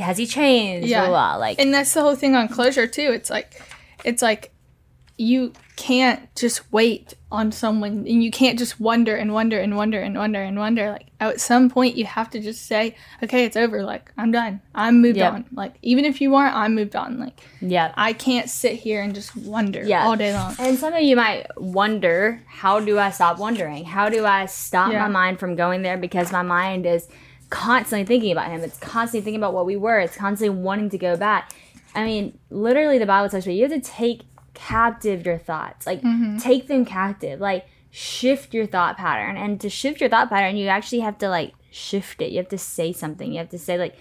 [0.00, 0.88] Has he changed?
[0.88, 1.00] Yeah.
[1.00, 1.36] Blah, blah, blah.
[1.40, 3.62] Like, and that's the whole thing on closure too it's like
[4.04, 4.52] it's like
[5.20, 10.00] you can't just wait on someone and you can't just wonder and wonder and wonder
[10.00, 13.56] and wonder and wonder like at some point you have to just say okay it's
[13.56, 15.32] over like i'm done i'm moved Yep.
[15.32, 17.92] on like even if you aren't i'm moved on like yeah.
[17.96, 20.06] i can't sit here and just wonder Yeah.
[20.06, 23.84] all day long And some of you might wonder, how do I stop wondering?
[23.84, 25.02] How do I stop Yeah.
[25.02, 27.08] my mind from going there because my mind is
[27.50, 28.60] constantly thinking about him.
[28.62, 29.98] It's constantly thinking about what we were.
[29.98, 31.52] It's constantly wanting to go back.
[31.94, 34.22] I mean, literally the Bible tells you have to take
[34.60, 35.86] captive your thoughts.
[35.86, 36.36] Like mm-hmm.
[36.38, 37.40] take them captive.
[37.40, 39.36] Like shift your thought pattern.
[39.36, 42.30] And to shift your thought pattern, you actually have to like shift it.
[42.30, 43.32] You have to say something.
[43.32, 43.96] You have to say like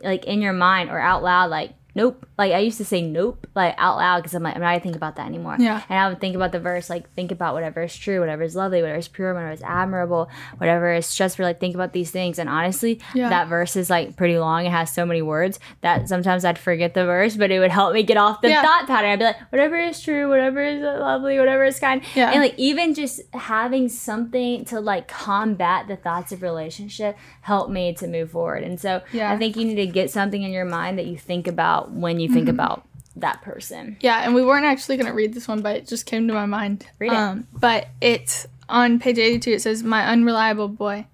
[0.00, 3.46] like in your mind or out loud like nope like i used to say nope
[3.54, 5.82] like out loud because i'm like i'm not gonna think about that anymore Yeah.
[5.88, 8.56] and i would think about the verse like think about whatever is true whatever is
[8.56, 10.28] lovely whatever is pure whatever is admirable
[10.58, 13.28] whatever is stressful like think about these things and honestly Yeah.
[13.28, 16.94] that verse is like pretty long it has so many words that sometimes i'd forget
[16.94, 18.62] the verse but it would help me get off the Yeah.
[18.62, 22.30] thought pattern i'd be like whatever is true whatever is lovely whatever is kind Yeah.
[22.32, 27.94] and like even just having something to like combat the thoughts of relationship helped me
[27.94, 29.32] to move forward and so Yeah.
[29.32, 32.20] I think you need to get something in your mind that you think about when
[32.20, 32.34] you Mm-hmm.
[32.34, 33.96] think about that person.
[34.00, 36.34] Yeah, and we weren't actually going to read this one, but it just came to
[36.34, 36.86] my mind.
[36.98, 37.16] Read it.
[37.16, 41.06] Um, but it's on page 82, it says, My Unreliable Boy.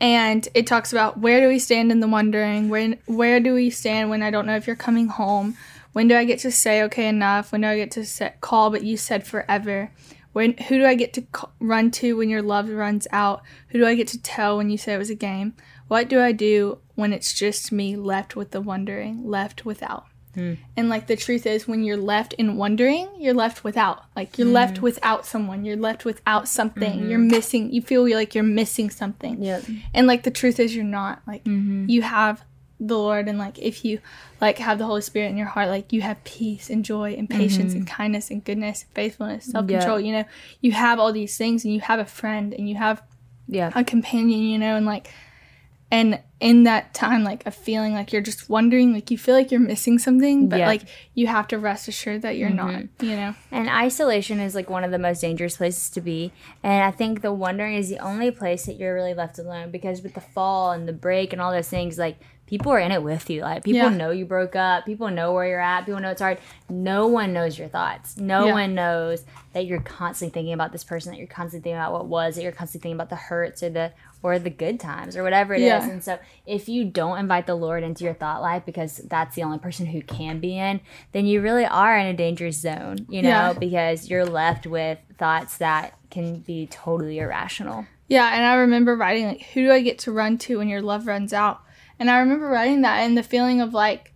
[0.00, 2.68] And it talks about where do we stand in the wondering?
[2.68, 5.56] When, where do we stand when I don't know if you're coming home?
[5.92, 7.52] When do I get to say okay enough?
[7.52, 9.90] When do I get to set, call but you said forever?
[10.32, 13.42] When who do I get to c- run to when your love runs out?
[13.68, 15.54] Who do I get to tell when you say it was a game?
[15.88, 20.06] What do I do when it's just me left with the wondering, left without?
[20.34, 20.54] Hmm.
[20.76, 24.04] And like the truth is, when you're left in wondering, you're left without.
[24.16, 24.84] Like you're left hmm.
[24.84, 25.64] without someone.
[25.64, 27.00] You're left without something.
[27.00, 27.10] Mm-hmm.
[27.10, 27.72] You're missing.
[27.72, 29.42] You feel like you're missing something.
[29.42, 29.64] Yep.
[29.92, 31.20] And like the truth is, you're not.
[31.26, 31.88] Like Mm-hmm.
[31.88, 32.42] you have
[32.80, 34.00] the Lord, and like if you
[34.40, 37.28] like have the Holy Spirit in your heart, like you have peace and joy and
[37.28, 37.94] patience and mm-hmm.
[37.94, 40.00] kindness and goodness, and faithfulness, self control.
[40.00, 40.24] You know,
[40.60, 43.02] you have all these things, and you have a friend, and you have
[43.46, 43.70] Yeah.
[43.74, 45.10] a companion, you know, and like,
[45.92, 49.50] and in that time, like a feeling like you're just wondering, like you feel like
[49.52, 50.66] you're missing something, but Yeah.
[50.66, 50.82] like
[51.14, 53.04] you have to rest assured that you're not, mm-hmm.
[53.04, 53.34] you know?
[53.52, 56.32] And isolation is like one of the most dangerous places to be.
[56.62, 60.02] And I think the wondering is the only place that you're really left alone because
[60.02, 62.16] with the fall and the break and all those things, like
[62.46, 63.42] people are in it with you.
[63.42, 63.96] Like people Yeah.
[63.96, 66.38] know you broke up, people know where you're at, people know it's hard.
[66.68, 68.16] No one knows your thoughts.
[68.16, 68.52] No Yeah.
[68.54, 72.06] one knows that you're constantly thinking about this person, that you're constantly thinking about what
[72.06, 73.92] was, that you're constantly thinking about the hurts or the
[74.22, 75.66] or the good times or whatever it is.
[75.66, 75.88] Yeah.
[75.88, 79.42] And so if you don't invite the Lord into your thought life because that's the
[79.42, 80.80] only person who can be in,
[81.12, 83.52] then you really are in a dangerous zone, you know, Yeah.
[83.52, 87.86] because you're left with thoughts that can be totally irrational.
[88.08, 88.32] Yeah.
[88.34, 91.06] And I remember writing, like, who do I get to run to when your love
[91.06, 91.60] runs out?
[91.98, 94.12] And I remember writing that and the feeling of like,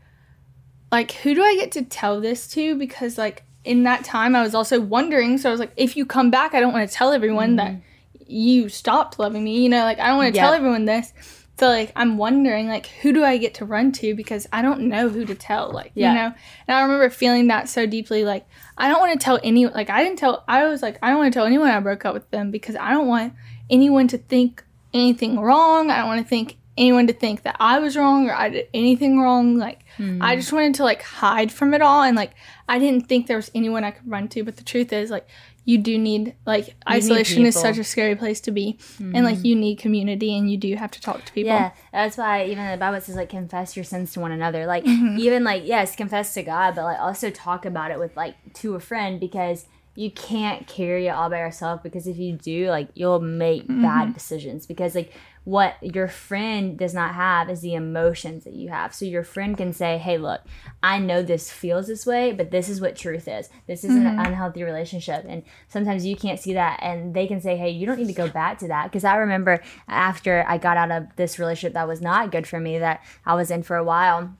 [0.93, 2.77] like who do I get to tell this to?
[2.77, 5.39] Because like in that time I was also wondering.
[5.39, 7.73] So I was like, if you come back, I don't want to tell everyone that
[7.73, 7.81] mm-hmm.
[8.29, 9.63] You stopped loving me.
[9.63, 11.13] You know, like I don't want to tell everyone this.
[11.59, 14.83] So like I'm wondering like who do I get to run to because I don't
[14.83, 15.73] know who to tell.
[15.73, 16.13] Like Yeah.
[16.13, 16.35] you know,
[16.69, 18.25] and I remember feeling that so deeply.
[18.25, 18.47] Like
[18.77, 19.67] I don't want to tell any.
[19.67, 20.45] Like I didn't tell.
[20.47, 22.77] I was like I don't want to tell anyone I broke up with them because
[22.77, 23.33] I don't want
[23.71, 25.91] anyone to think anything wrong.
[25.91, 28.69] I don't want to think anyone to think that I was wrong or I did
[28.75, 29.57] anything wrong.
[29.57, 30.21] Like I hmm.
[30.39, 32.33] just wanted to like hide from it all and like
[32.69, 34.45] I didn't think there was anyone I could run to.
[34.45, 35.27] But the truth is like
[35.69, 39.55] you do need like isolation is such a scary place to be and like you
[39.55, 41.51] need community and you do have to talk to people.
[41.53, 44.65] Yeah, that's why even the Bible says like confess your sins to one another.
[44.65, 45.19] Like Mm-hmm.
[45.19, 48.75] even like yes, confess to God, but like also talk about it with like to
[48.77, 52.89] a friend because you can't carry it all by yourself because if you do, like
[52.95, 53.83] you'll make Mm-hmm.
[53.83, 55.13] bad decisions because like
[55.47, 58.93] what your friend does not have is the emotions that you have.
[58.93, 60.41] So your friend can say, "Hey, look,
[60.83, 63.49] I know this feels this way, but this is what truth is.
[63.69, 64.07] This is Mm-hmm.
[64.19, 67.87] an unhealthy relationship." And sometimes you can't see that and they can say, "Hey, you
[67.87, 71.15] don't need to go back to that." Because I remember after I got out of
[71.15, 74.35] this relationship that was not good for me that I was in for a while,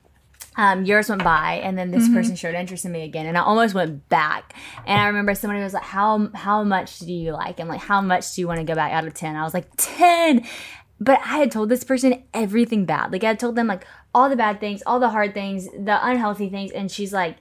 [0.57, 3.41] um, years went by and then this person showed interest in me again and I
[3.43, 4.53] almost went back
[4.85, 8.01] and I remember somebody was like how how much do you like and like how
[8.01, 10.43] much do you want to go back out of 10 I was like 10
[10.99, 13.11] but I had told this person everything bad.
[13.11, 15.99] Like I had told them like all the bad things all the hard things the
[16.01, 17.37] unhealthy things and she's like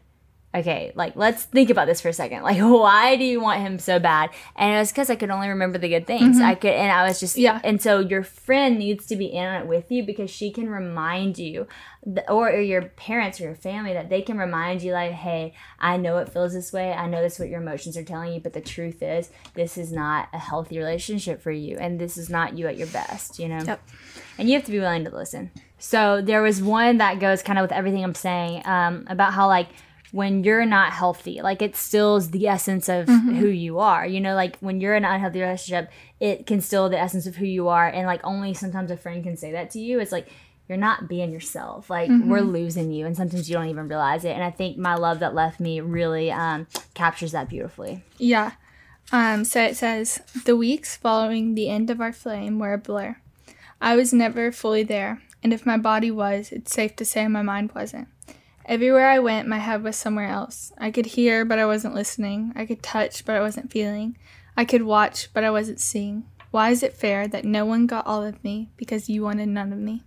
[0.56, 2.42] okay, like let's think about this for a second.
[2.42, 4.30] Like, why do you want him so bad?
[4.56, 6.40] And it was because I could only remember the good things.
[6.40, 7.60] I could, and I was just, Yeah.
[7.62, 10.68] And so your friend needs to be in on it with you because she can
[10.68, 11.66] remind you,
[12.28, 15.96] or, or your parents or your family, that they can remind you, like, hey, I
[15.96, 16.92] know it feels this way.
[16.92, 19.76] I know this is what your emotions are telling you, but the truth is, this
[19.76, 23.38] is not a healthy relationship for you, and this is not you at your best.
[23.38, 23.80] You know Yep.
[24.38, 25.50] and you have to be willing to listen.
[25.78, 29.46] So there was one that goes kind of with everything I'm saying um, about how
[29.48, 29.68] like
[30.12, 34.06] when you're not healthy, like it stills the essence of who you are.
[34.06, 35.90] You know, like when you're in an unhealthy relationship,
[36.20, 39.22] it can still the essence of who you are, and like only sometimes a friend
[39.22, 39.98] can say that to you.
[40.00, 40.28] It's like
[40.68, 41.90] you're not being yourself.
[41.90, 44.32] Like we're losing you, and sometimes you don't even realize it.
[44.32, 48.02] And I think my love that left me really um, captures that beautifully.
[48.18, 48.52] Yeah.
[49.12, 53.16] Um, so it says, the weeks following the end of our flame were a blur.
[53.80, 57.42] I was never fully there, and if my body was, it's safe to say my
[57.42, 58.08] mind wasn't.
[58.66, 60.72] Everywhere I went, my head was somewhere else.
[60.76, 62.52] I could hear, but I wasn't listening.
[62.56, 64.18] I could touch, but I wasn't feeling.
[64.56, 66.24] I could watch, but I wasn't seeing.
[66.50, 69.72] Why is it fair that no one got all of me because you wanted none
[69.72, 70.02] of me?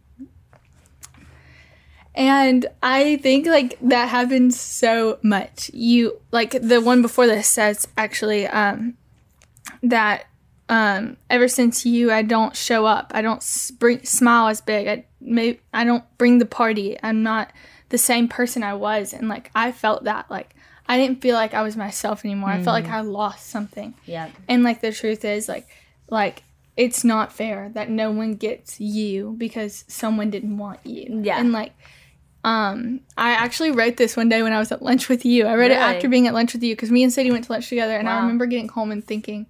[2.16, 5.72] And I think like that happens so much.
[5.74, 8.98] You like the one before this says actually um
[9.84, 10.26] that
[10.68, 13.14] um ever since you I don't show up.
[13.16, 13.46] I don't
[13.80, 14.88] bring, smile as big.
[14.88, 16.98] I may I don't bring the party.
[17.02, 17.54] I'm not
[17.90, 20.56] the same person I was and like I felt that like
[20.88, 22.50] I didn't feel like I was myself anymore.
[22.50, 23.94] I felt like I lost something.
[24.06, 24.32] Yeah.
[24.48, 25.68] And like the truth is like
[26.10, 26.42] like
[26.76, 31.22] it's not fair that no one gets you because someone didn't want you.
[31.24, 31.40] Yeah.
[31.40, 31.74] And like
[32.44, 35.46] um I actually wrote this one day when I was at lunch with you.
[35.46, 37.52] I read it after being at lunch with you because me and Sadie went to
[37.52, 39.46] lunch together and I remember getting home and thinking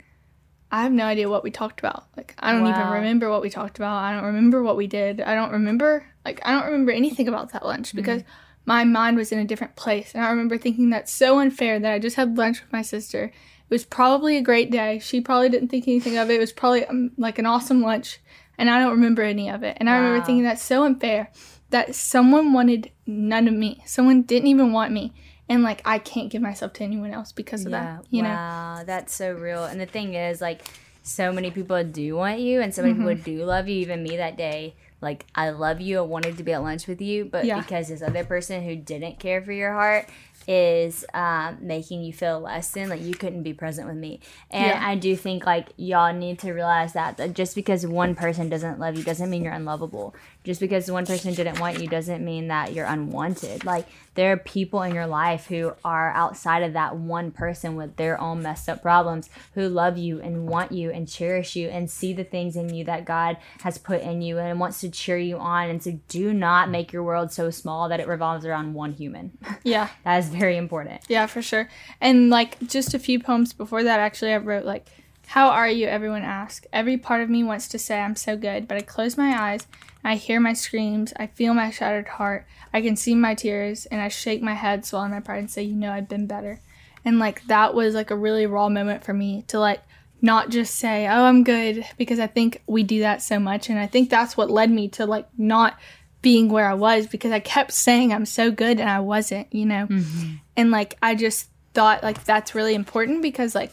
[0.72, 2.06] I have no idea what we talked about.
[2.16, 3.96] Like I don't even remember what we talked about.
[4.04, 5.20] I don't remember what we did.
[5.20, 8.24] I don't remember like I don't remember anything about that lunch because
[8.66, 10.14] my mind was in a different place.
[10.14, 13.24] And I remember thinking that's so unfair that I just had lunch with my sister.
[13.24, 15.00] It was probably a great day.
[15.00, 16.36] She probably didn't think anything of it.
[16.36, 18.20] It was probably um, like an awesome lunch,
[18.58, 19.78] and I don't remember any of it.
[19.80, 21.32] And I remember thinking that's so unfair
[21.72, 23.82] that someone wanted none of me.
[23.86, 25.14] Someone didn't even want me,
[25.50, 28.06] and like I can't give myself to anyone else because of that.
[28.10, 28.30] You know?
[28.30, 29.66] wow, that's so real.
[29.66, 30.62] And the thing is, like,
[31.04, 33.08] so many people do want you, and so many Mm-hmm.
[33.08, 33.76] people do love you.
[33.82, 35.98] Even me that day, like, I love you.
[35.98, 37.60] I wanted to be at lunch with you, but Yeah.
[37.60, 40.08] because this other person who didn't care for your heart
[40.50, 44.20] is um, making you feel less than, like, you couldn't be present with me.
[44.50, 44.82] And Yeah.
[44.84, 48.80] I do think, like, y'all need to realize that, that just because one person doesn't
[48.80, 50.16] love you doesn't mean you're unlovable.
[50.44, 53.64] Just because one person didn't want you doesn't mean that you're unwanted.
[53.64, 53.86] Like,
[54.16, 58.20] there are people in your life who are outside of that one person with their
[58.20, 62.12] own messed up problems who love you and want you and cherish you and see
[62.14, 65.38] the things in you that God has put in you and wants to cheer you
[65.38, 65.70] on.
[65.70, 69.38] And so do not make your world so small that it revolves around one human.
[69.64, 69.90] Yeah.
[70.06, 71.02] that is very important.
[71.08, 71.70] Yeah, for sure.
[72.02, 74.88] And like just a few poems before that, actually, I wrote like,
[75.28, 76.68] "How are you?" Everyone asks.
[76.72, 79.68] Every part of me wants to say I'm so good, but I close my eyes.
[80.04, 81.14] I hear my screams.
[81.18, 82.46] I feel my shattered heart.
[82.74, 85.64] I can see my tears, and I shake my head, swallow my pride, and say,
[85.64, 86.62] "You know, I've been better."
[87.06, 89.82] And like that was like a really raw moment for me to like
[90.22, 93.80] not just say, "Oh, I'm good," because I think we do that so much, and
[93.80, 95.78] I think that's what led me to like not
[96.22, 99.66] being where I was because I kept saying I'm so good and I wasn't, you
[99.66, 99.88] know?
[99.88, 100.34] Mm-hmm.
[100.58, 103.72] And like, I just thought like that's really important because like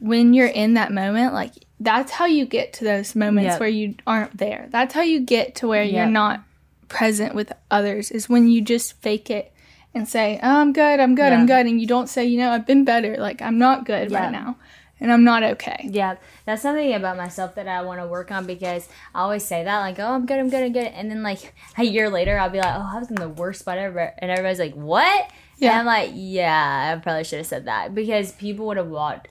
[0.00, 3.60] when you're in that moment, like that's how you get to those moments Yep.
[3.60, 4.66] where you aren't there.
[4.70, 5.92] That's how you get to where Yep.
[5.94, 6.42] you're not
[6.88, 9.52] present with others is when you just fake it
[9.94, 11.38] and say, oh, I'm good, I'm good, Yeah.
[11.38, 11.66] I'm good.
[11.66, 13.16] And you don't say, you know, I've been better.
[13.18, 14.20] Like, I'm not good Yeah.
[14.24, 14.56] right now
[15.04, 15.86] and I'm not okay.
[15.92, 19.62] Yeah, that's something about myself that I want to work on because I always say
[19.62, 20.86] that, like, oh, I'm good, I'm good, I'm good.
[20.86, 23.60] And then, like, a year later, I'll be like, oh, I was in the worst
[23.60, 24.14] spot ever.
[24.18, 25.30] And everybody's like, what?
[25.58, 25.72] Yeah.
[25.72, 29.28] And I'm like, yeah, I probably should have said that because people would have walked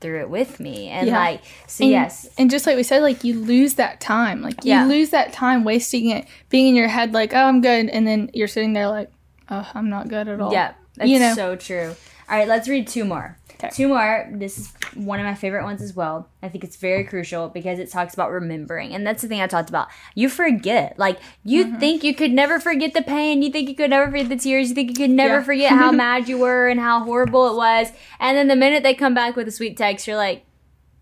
[0.00, 0.88] through it with me.
[0.88, 1.18] And, Yeah.
[1.18, 2.28] like, so And, yes.
[2.38, 4.40] And just like we said, like you lose that time.
[4.40, 4.84] Like you Yeah.
[4.86, 7.88] lose that time wasting it being in your head like, oh, I'm good.
[7.88, 9.10] And then you're sitting there like,
[9.50, 10.52] oh, I'm not good at all.
[10.52, 11.34] Yeah, that's You know.
[11.34, 11.94] so true.
[12.28, 13.36] All right, let's read two more.
[13.70, 14.28] Two more.
[14.32, 16.28] This is one of my favorite ones as well.
[16.42, 18.94] I think it's very crucial because it talks about remembering.
[18.94, 19.88] And that's the thing I talked about.
[20.14, 20.98] You forget.
[20.98, 21.78] Like, you Mm-hmm.
[21.78, 23.42] think you could never forget the pain.
[23.42, 24.68] You think you could never forget the tears.
[24.70, 25.42] You think you could never Yeah.
[25.42, 27.92] forget how mad you were and how horrible it was.
[28.20, 30.44] And then the minute they come back with a sweet text, you're like,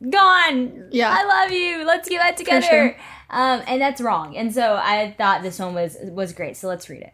[0.08, 0.88] gone.
[0.90, 1.14] Yeah.
[1.16, 1.84] I love you.
[1.84, 2.66] Let's get back together.
[2.66, 2.96] sure.
[3.30, 4.36] Um, and that's wrong.
[4.36, 6.56] And so I thought this one was was great.
[6.56, 7.12] So let's read it.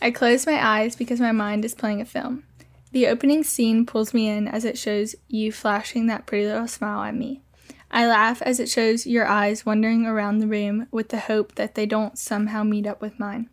[0.00, 2.44] I close my eyes because my mind is playing a film.
[2.90, 7.02] The opening scene pulls me in as it shows you flashing that pretty little smile
[7.02, 7.42] at me.
[7.90, 11.74] I laugh as it shows your eyes wandering around the room with the hope that
[11.74, 13.50] they don't somehow meet up with mine.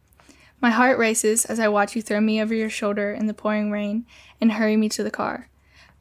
[0.62, 3.72] My heart races as I watch you throw me over your shoulder in the pouring
[3.72, 4.06] rain
[4.40, 5.50] and hurry me to the car.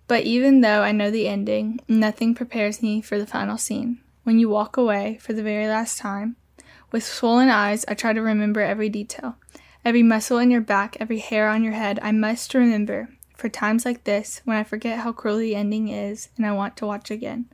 [0.06, 4.00] But even though I know the ending, nothing prepares me for the final scene.
[4.22, 6.36] When you walk away for the very last time,
[6.92, 9.36] with swollen eyes, I try to remember every detail.
[9.84, 13.10] Every muscle in your back, every hair on your head, I must remember.
[13.44, 16.78] For times like this, when I forget how cruel the ending is and I want
[16.78, 17.44] to watch again,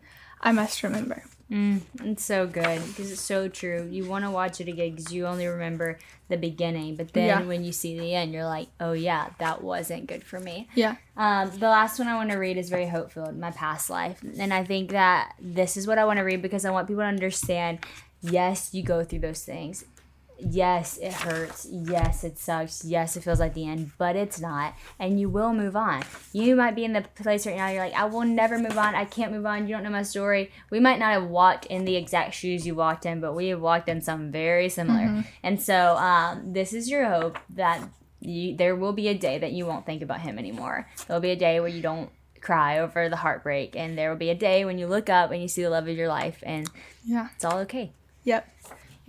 [0.41, 1.25] I must remember.
[1.51, 3.89] Mm, it's so good because it's so true.
[3.91, 7.43] You want to watch it again because you only remember the beginning, but then Yeah.
[7.43, 10.69] when you see the end, you're like, oh yeah, that wasn't good for me.
[10.77, 10.95] Yeah.
[11.17, 14.23] Um, the last one I want to read is very hope filled, my past life,
[14.39, 17.03] and I think that this is what I want to read because I want people
[17.03, 17.81] to understand.
[18.23, 19.83] Yes, you go through those things.
[20.43, 21.67] Yes, it hurts.
[21.71, 22.85] Yes, it sucks.
[22.85, 24.75] Yes, it feels like the end, but it's not.
[24.99, 26.03] And you will move on.
[26.33, 28.95] You might be in the place right now, you're like, I will never move on.
[28.95, 29.67] I can't move on.
[29.69, 30.51] You don't know my story.
[30.71, 33.61] We might not have walked in the exact shoes you walked in, but we have
[33.61, 35.25] walked in some very similar.
[35.43, 37.83] And so, um, this is your hope that
[38.21, 40.89] you, there will be a day that you won't think about him anymore.
[41.07, 42.11] There'll be a day where you don't
[42.41, 45.41] cry over the heartbreak, and there will be a day when you look up and
[45.43, 46.69] you see the love of your life, and
[47.05, 47.29] Yeah.
[47.35, 47.93] it's all okay.
[48.25, 48.47] Yep.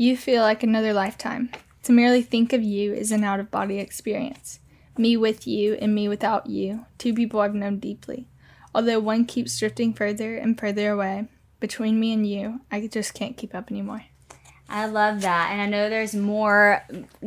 [0.02, 1.52] You feel like another lifetime.
[1.84, 4.60] To merely think of you is an out of body experience.
[4.98, 8.26] Me with you and me without you, two people I've known deeply.
[8.74, 11.28] Although one keeps drifting further and further away,
[11.60, 14.06] between me and you, I just can't keep up anymore.
[14.68, 15.52] I love that.
[15.52, 16.84] And I know there's more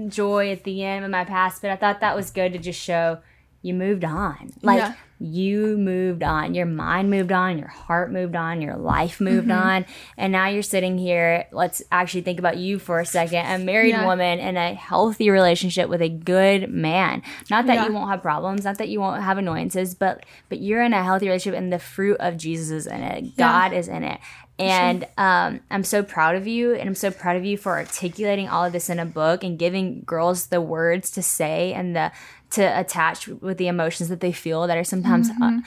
[0.09, 2.81] joy at the end of my past, but I thought that was good to just
[2.81, 3.20] show
[3.65, 4.53] you moved on.
[4.62, 4.93] Like Yeah.
[5.19, 6.55] you moved on.
[6.55, 9.69] Your mind moved on, your heart moved on, your life moved Mm-hmm.
[9.69, 9.87] on.
[10.19, 11.47] And now you're sitting here.
[11.51, 13.47] Let's actually think about you for a second.
[13.47, 14.07] A married Yeah.
[14.07, 17.23] woman in a healthy relationship with a good man.
[17.51, 17.87] Not that Yeah.
[17.87, 21.03] you won't have problems, not that you won't have annoyances, but but you're in a
[21.03, 23.37] healthy relationship and the fruit of Jesus is in it.
[23.37, 24.21] God is in it.
[24.57, 28.49] And um, I'm so proud of you, and I'm so proud of you for articulating
[28.49, 32.12] all of this in a book and giving girls the words to say and the
[32.55, 35.59] to attach with the emotions that they feel that are sometimes uh,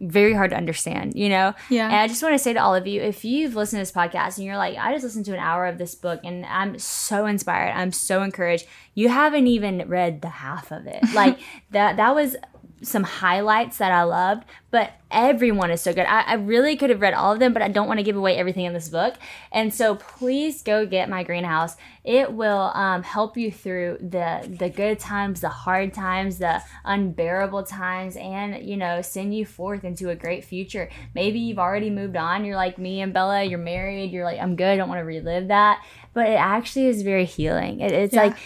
[0.00, 1.14] very hard to understand.
[1.14, 1.54] You know.
[1.70, 1.86] Yeah.
[1.86, 3.92] And I just want to say to all of you, if you've listened to this
[3.92, 6.78] podcast and you're like, I just listened to an hour of this book and I'm
[6.78, 8.66] so inspired, I'm so encouraged.
[8.94, 11.02] You haven't even read the half of it.
[11.14, 11.38] Like
[11.70, 11.98] that.
[11.98, 12.36] That was
[12.82, 16.06] some highlights that I loved, but everyone is so good.
[16.06, 18.16] I, I really could have read all of them, but I don't want to give
[18.16, 19.14] away everything in this book.
[19.52, 21.76] And so please go get my greenhouse.
[22.02, 27.62] It will um, help you through the the good times, the hard times, the unbearable
[27.64, 30.88] times, and you know, send you forth into a great future.
[31.14, 32.44] Maybe you've already moved on.
[32.44, 33.44] You're like me and Bella.
[33.44, 34.10] You're married.
[34.10, 34.66] You're like, I'm good.
[34.68, 35.84] I don't want to relive that.
[36.14, 37.80] But it actually is very healing.
[37.80, 38.24] It, it's Yeah.
[38.24, 38.36] like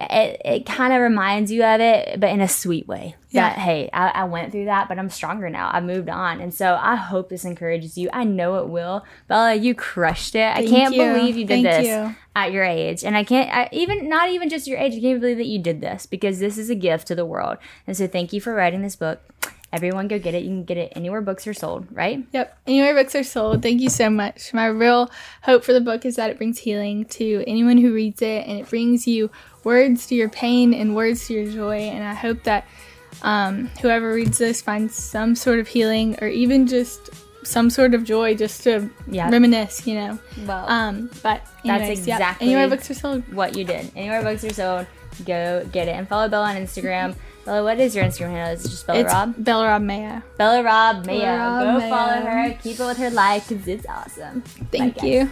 [0.00, 3.16] it, it kind of reminds you of it, but in a sweet way.
[3.32, 3.62] That, Yeah.
[3.64, 5.70] hey, I, I went through that, but I'm stronger now.
[5.72, 6.40] I moved on.
[6.40, 8.08] And so I hope this encourages you.
[8.12, 9.04] I know it will.
[9.28, 10.54] Bella, you crushed it.
[10.54, 11.02] Thank I can't you.
[11.04, 12.16] believe you did Thank this you.
[12.34, 13.04] at your age.
[13.04, 15.58] And I can't, I, even, not even just your age, I can't believe that you
[15.60, 17.58] did this because this is a gift to the world.
[17.86, 19.20] And so thank you for writing this book.
[19.72, 20.42] Everyone go get it.
[20.42, 22.24] You can get it anywhere books are sold, right?
[22.32, 22.58] Yep.
[22.66, 23.62] Anywhere books are sold.
[23.62, 24.52] Thank you so much.
[24.52, 25.10] My real
[25.42, 28.58] hope for the book is that it brings healing to anyone who reads it and
[28.58, 29.30] it brings you
[29.62, 31.78] words to your pain and words to your joy.
[31.78, 32.66] And I hope that
[33.22, 37.10] um, whoever reads this finds some sort of healing or even just
[37.44, 39.30] some sort of joy just to Yeah.
[39.30, 40.18] reminisce, you know.
[40.46, 42.16] Well, Um, but That's anyways, yeah.
[42.16, 43.32] exactly- Anywhere books are sold.
[43.32, 43.90] what you did.
[43.96, 44.86] Anywhere books are sold,
[45.24, 45.92] go get it.
[45.92, 47.14] And follow Bella on Instagram.
[47.44, 48.54] Bella, what is your Instagram handle?
[48.54, 49.34] Is it just Bella It's Rob?
[49.38, 50.22] Bella Rob Mayo.
[50.36, 51.36] Bella Rob Mayo.
[51.36, 51.90] Rob Go Mayo.
[51.90, 52.58] follow her.
[52.62, 54.42] Keep it with her life because it's awesome.
[54.70, 55.10] Thank Bye, guys.
[55.10, 55.30] you.